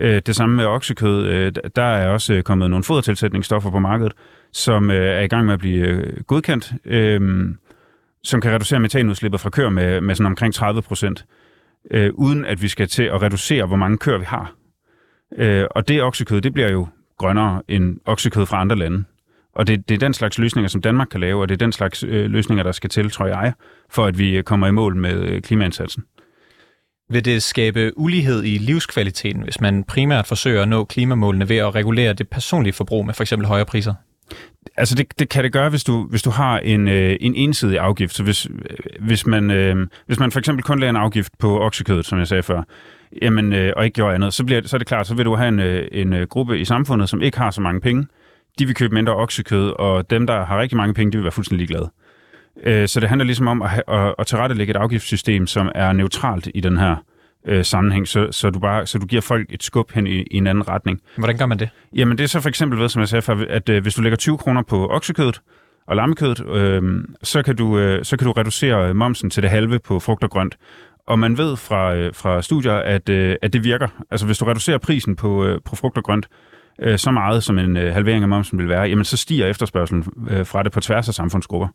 Øh, 0.00 0.22
det 0.26 0.36
samme 0.36 0.56
med 0.56 0.64
oksekød. 0.64 1.26
Øh, 1.26 1.52
der 1.76 1.82
er 1.82 2.08
også 2.08 2.34
øh, 2.34 2.42
kommet 2.42 2.70
nogle 2.70 2.84
fodertilsætningsstoffer 2.84 3.70
på 3.70 3.78
markedet, 3.78 4.12
som 4.52 4.90
øh, 4.90 5.06
er 5.06 5.20
i 5.20 5.26
gang 5.26 5.46
med 5.46 5.54
at 5.54 5.60
blive 5.60 5.86
øh, 5.86 6.22
godkendt, 6.22 6.72
øh, 6.84 7.20
som 8.22 8.40
kan 8.40 8.52
reducere 8.52 8.80
metanudslippet 8.80 9.40
fra 9.40 9.50
køer 9.50 9.70
med, 9.70 10.00
med 10.00 10.14
sådan 10.14 10.26
omkring 10.26 10.54
30 10.54 10.82
procent 10.82 11.26
øh, 11.90 12.10
uden 12.14 12.44
at 12.44 12.62
vi 12.62 12.68
skal 12.68 12.88
til 12.88 13.02
at 13.02 13.22
reducere, 13.22 13.66
hvor 13.66 13.76
mange 13.76 13.98
køer 13.98 14.18
vi 14.18 14.24
har. 14.24 14.54
Øh, 15.36 15.66
og 15.70 15.88
det 15.88 16.02
oksekød, 16.02 16.40
det 16.40 16.52
bliver 16.52 16.70
jo 16.70 16.86
grønnere 17.18 17.62
end 17.68 18.00
oksekød 18.06 18.46
fra 18.46 18.60
andre 18.60 18.76
lande. 18.76 19.04
Og 19.54 19.66
det, 19.66 19.88
det 19.88 19.94
er 19.94 19.98
den 19.98 20.14
slags 20.14 20.38
løsninger, 20.38 20.68
som 20.68 20.82
Danmark 20.82 21.08
kan 21.08 21.20
lave, 21.20 21.40
og 21.40 21.48
det 21.48 21.54
er 21.54 21.64
den 21.64 21.72
slags 21.72 22.02
øh, 22.02 22.30
løsninger, 22.30 22.62
der 22.62 22.72
skal 22.72 22.90
til, 22.90 23.10
tror 23.10 23.26
jeg, 23.26 23.52
for 23.90 24.06
at 24.06 24.18
vi 24.18 24.36
øh, 24.36 24.42
kommer 24.42 24.66
i 24.66 24.70
mål 24.70 24.96
med 24.96 25.14
øh, 25.14 25.42
klimaindsatsen. 25.42 26.04
Vil 27.10 27.24
det 27.24 27.42
skabe 27.42 27.98
ulighed 27.98 28.44
i 28.44 28.58
livskvaliteten, 28.58 29.42
hvis 29.42 29.60
man 29.60 29.84
primært 29.84 30.26
forsøger 30.26 30.62
at 30.62 30.68
nå 30.68 30.84
klimamålene 30.84 31.48
ved 31.48 31.56
at 31.56 31.74
regulere 31.74 32.12
det 32.12 32.28
personlige 32.28 32.72
forbrug 32.72 33.06
med 33.06 33.14
f.eks. 33.14 33.32
højere 33.44 33.66
priser? 33.66 33.94
Altså 34.76 34.94
det, 34.94 35.18
det 35.18 35.28
kan 35.28 35.44
det 35.44 35.52
gøre, 35.52 35.68
hvis 35.68 35.84
du, 35.84 36.06
hvis 36.06 36.22
du 36.22 36.30
har 36.30 36.58
en, 36.58 36.88
øh, 36.88 37.16
en 37.20 37.34
ensidig 37.34 37.78
afgift. 37.78 38.14
Så 38.14 38.22
hvis, 38.22 38.46
øh, 38.46 38.76
hvis, 39.00 39.26
man, 39.26 39.50
øh, 39.50 39.86
hvis 40.06 40.18
man 40.18 40.30
for 40.30 40.38
eksempel 40.38 40.64
kun 40.64 40.78
lader 40.78 40.90
en 40.90 40.96
afgift 40.96 41.38
på 41.38 41.60
oksekødet, 41.60 42.06
som 42.06 42.18
jeg 42.18 42.28
sagde 42.28 42.42
før, 42.42 42.62
jamen, 43.22 43.52
øh, 43.52 43.72
og 43.76 43.84
ikke 43.84 43.94
gjorde 43.94 44.14
andet, 44.14 44.34
så, 44.34 44.44
bliver, 44.44 44.62
så 44.64 44.76
er 44.76 44.78
det 44.78 44.86
klart, 44.86 45.06
så 45.06 45.14
vil 45.14 45.24
du 45.24 45.34
have 45.34 45.48
en, 45.48 45.60
øh, 45.60 45.88
en 45.92 46.12
øh, 46.12 46.26
gruppe 46.26 46.60
i 46.60 46.64
samfundet, 46.64 47.08
som 47.08 47.22
ikke 47.22 47.38
har 47.38 47.50
så 47.50 47.60
mange 47.60 47.80
penge. 47.80 48.06
De 48.58 48.66
vil 48.66 48.74
købe 48.74 48.94
mindre 48.94 49.16
oksekød, 49.16 49.70
og 49.70 50.10
dem, 50.10 50.26
der 50.26 50.44
har 50.44 50.60
rigtig 50.60 50.76
mange 50.76 50.94
penge, 50.94 51.12
de 51.12 51.16
vil 51.16 51.24
være 51.24 51.32
fuldstændig 51.32 51.66
ligeglade. 51.66 51.90
Øh, 52.62 52.88
så 52.88 53.00
det 53.00 53.08
handler 53.08 53.24
ligesom 53.24 53.48
om 53.48 53.62
at, 53.62 53.82
at, 53.88 54.14
at 54.18 54.26
tilrettelægge 54.26 54.70
et 54.70 54.76
afgiftssystem, 54.76 55.46
som 55.46 55.72
er 55.74 55.92
neutralt 55.92 56.48
i 56.54 56.60
den 56.60 56.78
her 56.78 56.96
øh, 57.48 57.64
sammenhæng, 57.64 58.08
så, 58.08 58.28
så, 58.30 58.50
du 58.50 58.58
bare, 58.58 58.86
så 58.86 58.98
du 58.98 59.06
giver 59.06 59.22
folk 59.22 59.46
et 59.50 59.62
skub 59.62 59.92
hen 59.92 60.06
i, 60.06 60.10
i 60.10 60.36
en 60.36 60.46
anden 60.46 60.68
retning. 60.68 61.00
Hvordan 61.16 61.38
gør 61.38 61.46
man 61.46 61.58
det? 61.58 61.68
Jamen 61.96 62.18
det 62.18 62.24
er 62.24 62.28
så 62.28 62.40
for 62.40 62.48
eksempel 62.48 62.78
ved, 62.78 62.88
som 62.88 63.00
jeg 63.00 63.08
sagde 63.08 63.22
før, 63.22 63.44
at 63.48 63.68
øh, 63.68 63.82
hvis 63.82 63.94
du 63.94 64.02
lægger 64.02 64.16
20 64.16 64.38
kroner 64.38 64.62
på 64.62 64.88
oksekødet 64.88 65.40
og 65.86 65.96
lammekødet, 65.96 66.46
øh, 66.48 67.04
så, 67.22 67.42
kan 67.42 67.56
du, 67.56 67.78
øh, 67.78 68.04
så 68.04 68.16
kan 68.16 68.26
du 68.26 68.32
reducere 68.32 68.94
momsen 68.94 69.30
til 69.30 69.42
det 69.42 69.50
halve 69.50 69.78
på 69.78 70.00
frugt 70.00 70.24
og 70.24 70.30
grønt. 70.30 70.56
Og 71.06 71.18
man 71.18 71.38
ved 71.38 71.56
fra, 71.56 71.94
øh, 71.94 72.14
fra 72.14 72.42
studier, 72.42 72.74
at, 72.74 73.08
øh, 73.08 73.36
at 73.42 73.52
det 73.52 73.64
virker. 73.64 73.88
Altså 74.10 74.26
hvis 74.26 74.38
du 74.38 74.44
reducerer 74.44 74.78
prisen 74.78 75.16
på, 75.16 75.44
øh, 75.44 75.60
på 75.64 75.76
frugt 75.76 75.96
og 75.96 76.04
grønt, 76.04 76.28
øh, 76.82 76.98
så 76.98 77.10
meget 77.10 77.42
som 77.42 77.58
en 77.58 77.76
øh, 77.76 77.94
halvering 77.94 78.22
af 78.22 78.28
momsen 78.28 78.58
vil 78.58 78.68
være, 78.68 78.82
jamen 78.82 79.04
så 79.04 79.16
stiger 79.16 79.46
efterspørgselen 79.46 80.04
øh, 80.30 80.46
fra 80.46 80.62
det 80.62 80.72
på 80.72 80.80
tværs 80.80 81.08
af 81.08 81.14
samfundsgrupper. 81.14 81.68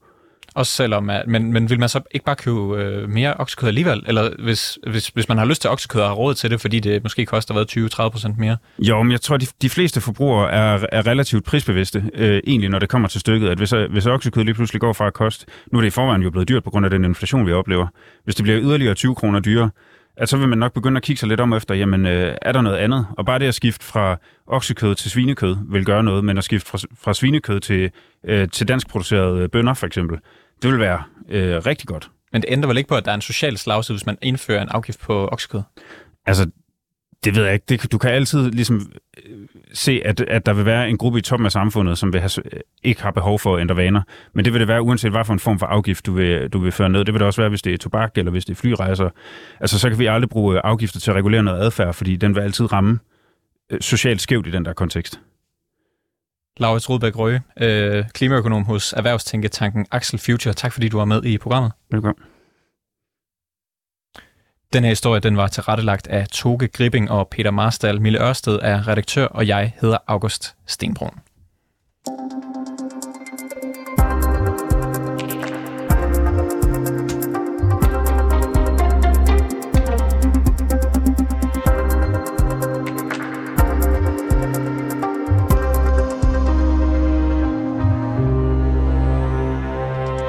Også 0.53 0.71
selvom, 0.71 1.09
at, 1.09 1.27
men, 1.27 1.53
men 1.53 1.69
vil 1.69 1.79
man 1.79 1.89
så 1.89 2.01
ikke 2.11 2.25
bare 2.25 2.35
købe 2.35 2.83
øh, 2.83 3.09
mere 3.09 3.33
oksekød 3.33 3.67
alligevel? 3.67 4.03
Eller 4.07 4.29
hvis, 4.43 4.79
hvis, 4.87 5.07
hvis 5.07 5.29
man 5.29 5.37
har 5.37 5.45
lyst 5.45 5.61
til 5.61 5.69
oksekød 5.69 6.01
og 6.01 6.07
har 6.07 6.15
råd 6.15 6.33
til 6.33 6.51
det, 6.51 6.61
fordi 6.61 6.79
det 6.79 7.03
måske 7.03 7.25
koster 7.25 8.29
20-30% 8.33 8.39
mere? 8.39 8.57
Jo, 8.79 9.03
men 9.03 9.11
jeg 9.11 9.21
tror, 9.21 9.35
at 9.35 9.41
de, 9.41 9.47
de 9.61 9.69
fleste 9.69 10.01
forbrugere 10.01 10.51
er, 10.51 10.85
er 10.91 11.07
relativt 11.07 11.45
prisbevidste, 11.45 12.03
øh, 12.13 12.41
egentlig, 12.47 12.69
når 12.69 12.79
det 12.79 12.89
kommer 12.89 13.07
til 13.07 13.21
stykket. 13.21 13.49
At 13.49 13.57
hvis, 13.57 13.73
hvis 13.89 14.05
oksekød 14.05 14.43
lige 14.43 14.55
pludselig 14.55 14.81
går 14.81 14.93
fra 14.93 15.07
at 15.07 15.13
koste, 15.13 15.45
nu 15.71 15.77
er 15.77 15.81
det 15.81 15.87
i 15.87 15.91
forvejen 15.91 16.21
jo 16.21 16.29
blevet 16.29 16.49
dyrt 16.49 16.63
på 16.63 16.69
grund 16.69 16.85
af 16.85 16.89
den 16.89 17.05
inflation, 17.05 17.47
vi 17.47 17.53
oplever. 17.53 17.87
Hvis 18.23 18.35
det 18.35 18.43
bliver 18.43 18.59
yderligere 18.61 18.93
20 18.93 19.15
kroner 19.15 19.39
dyrere, 19.39 19.69
at 20.19 20.29
så 20.29 20.37
vil 20.37 20.47
man 20.47 20.57
nok 20.57 20.73
begynde 20.73 20.97
at 20.97 21.03
kigge 21.03 21.19
sig 21.19 21.29
lidt 21.29 21.39
om 21.39 21.53
efter, 21.53 21.75
jamen, 21.75 22.05
øh, 22.05 22.35
er 22.41 22.51
der 22.51 22.61
noget 22.61 22.77
andet? 22.77 23.07
Og 23.17 23.25
bare 23.25 23.39
det 23.39 23.45
at 23.45 23.55
skifte 23.55 23.85
fra 23.85 24.17
oksekød 24.47 24.95
til 24.95 25.11
svinekød 25.11 25.55
vil 25.69 25.85
gøre 25.85 26.03
noget, 26.03 26.23
men 26.23 26.37
at 26.37 26.43
skifte 26.43 26.69
fra, 26.69 26.77
fra 27.01 27.13
svinekød 27.13 27.59
til, 27.59 27.91
øh, 28.23 28.49
til 28.49 28.67
danskproducerede 28.67 29.49
bønder, 29.49 29.73
for 29.73 29.87
eksempel, 29.87 30.19
det 30.61 30.71
vil 30.71 30.79
være 30.79 31.03
øh, 31.29 31.55
rigtig 31.65 31.87
godt. 31.87 32.11
Men 32.31 32.41
det 32.41 32.49
ændrer 32.51 32.67
vel 32.67 32.77
ikke 32.77 32.87
på, 32.87 32.95
at 32.95 33.05
der 33.05 33.11
er 33.11 33.15
en 33.15 33.21
social 33.21 33.57
slagside, 33.57 33.97
hvis 33.97 34.05
man 34.05 34.17
indfører 34.21 34.61
en 34.61 34.69
afgift 34.69 34.99
på 34.99 35.29
oksekød? 35.31 35.61
Altså, 36.25 36.49
Det 37.23 37.35
ved 37.35 37.43
jeg 37.43 37.53
ikke. 37.53 37.65
Det, 37.69 37.91
du 37.91 37.97
kan 37.97 38.11
altid 38.11 38.51
ligesom 38.51 38.91
øh, 39.25 39.47
se, 39.73 40.01
at, 40.05 40.21
at 40.21 40.45
der 40.45 40.53
vil 40.53 40.65
være 40.65 40.89
en 40.89 40.97
gruppe 40.97 41.19
i 41.19 41.21
toppen 41.21 41.45
af 41.45 41.51
samfundet, 41.51 41.97
som 41.97 42.13
vil 42.13 42.21
have, 42.21 42.29
ikke 42.83 43.01
har 43.01 43.11
behov 43.11 43.39
for 43.39 43.55
at 43.55 43.61
ændre 43.61 43.75
vaner. 43.75 44.01
Men 44.33 44.45
det 44.45 44.53
vil 44.53 44.59
det 44.59 44.67
være, 44.67 44.81
uanset 44.81 45.11
hvad 45.11 45.25
for 45.25 45.33
en 45.33 45.39
form 45.39 45.59
for 45.59 45.65
afgift, 45.65 46.05
du 46.05 46.13
vil, 46.13 46.49
du 46.49 46.59
vil 46.59 46.71
føre 46.71 46.89
ned. 46.89 47.05
Det 47.05 47.13
vil 47.13 47.19
det 47.19 47.25
også 47.25 47.41
være, 47.41 47.49
hvis 47.49 47.61
det 47.61 47.73
er 47.73 47.77
tobak, 47.77 48.17
eller 48.17 48.31
hvis 48.31 48.45
det 48.45 48.51
er 48.51 48.55
flyrejser. 48.55 49.09
Altså, 49.59 49.79
så 49.79 49.89
kan 49.89 49.99
vi 49.99 50.05
aldrig 50.05 50.29
bruge 50.29 50.59
afgifter 50.59 50.99
til 50.99 51.11
at 51.11 51.17
regulere 51.17 51.43
noget 51.43 51.59
adfærd, 51.59 51.93
fordi 51.93 52.15
den 52.15 52.35
vil 52.35 52.41
altid 52.41 52.71
ramme 52.73 52.99
øh, 53.69 53.81
socialt 53.81 54.21
skævt 54.21 54.47
i 54.47 54.51
den 54.51 54.65
der 54.65 54.73
kontekst. 54.73 55.19
Laurits 56.57 56.89
Rudbæk 56.89 57.17
Røge, 57.17 57.41
øh, 57.61 58.05
klimaøkonom 58.13 58.63
hos 58.63 58.93
Erhvervstænketanken 58.93 59.85
Axel 59.91 60.19
Future. 60.19 60.53
Tak 60.53 60.73
fordi 60.73 60.89
du 60.89 60.97
var 60.97 61.05
med 61.05 61.23
i 61.23 61.37
programmet. 61.37 61.71
Velkommen. 61.91 62.23
Den 64.73 64.83
her 64.83 64.89
historie 64.89 65.19
den 65.19 65.37
var 65.37 65.47
tilrettelagt 65.47 66.07
af 66.07 66.27
Toge 66.27 66.67
Gripping 66.67 67.11
og 67.11 67.27
Peter 67.27 67.51
Marstal. 67.51 68.01
Mille 68.01 68.21
Ørsted 68.21 68.59
er 68.61 68.87
redaktør, 68.87 69.25
og 69.27 69.47
jeg 69.47 69.73
hedder 69.81 69.97
August 70.07 70.55
Stenbrun. 70.65 71.19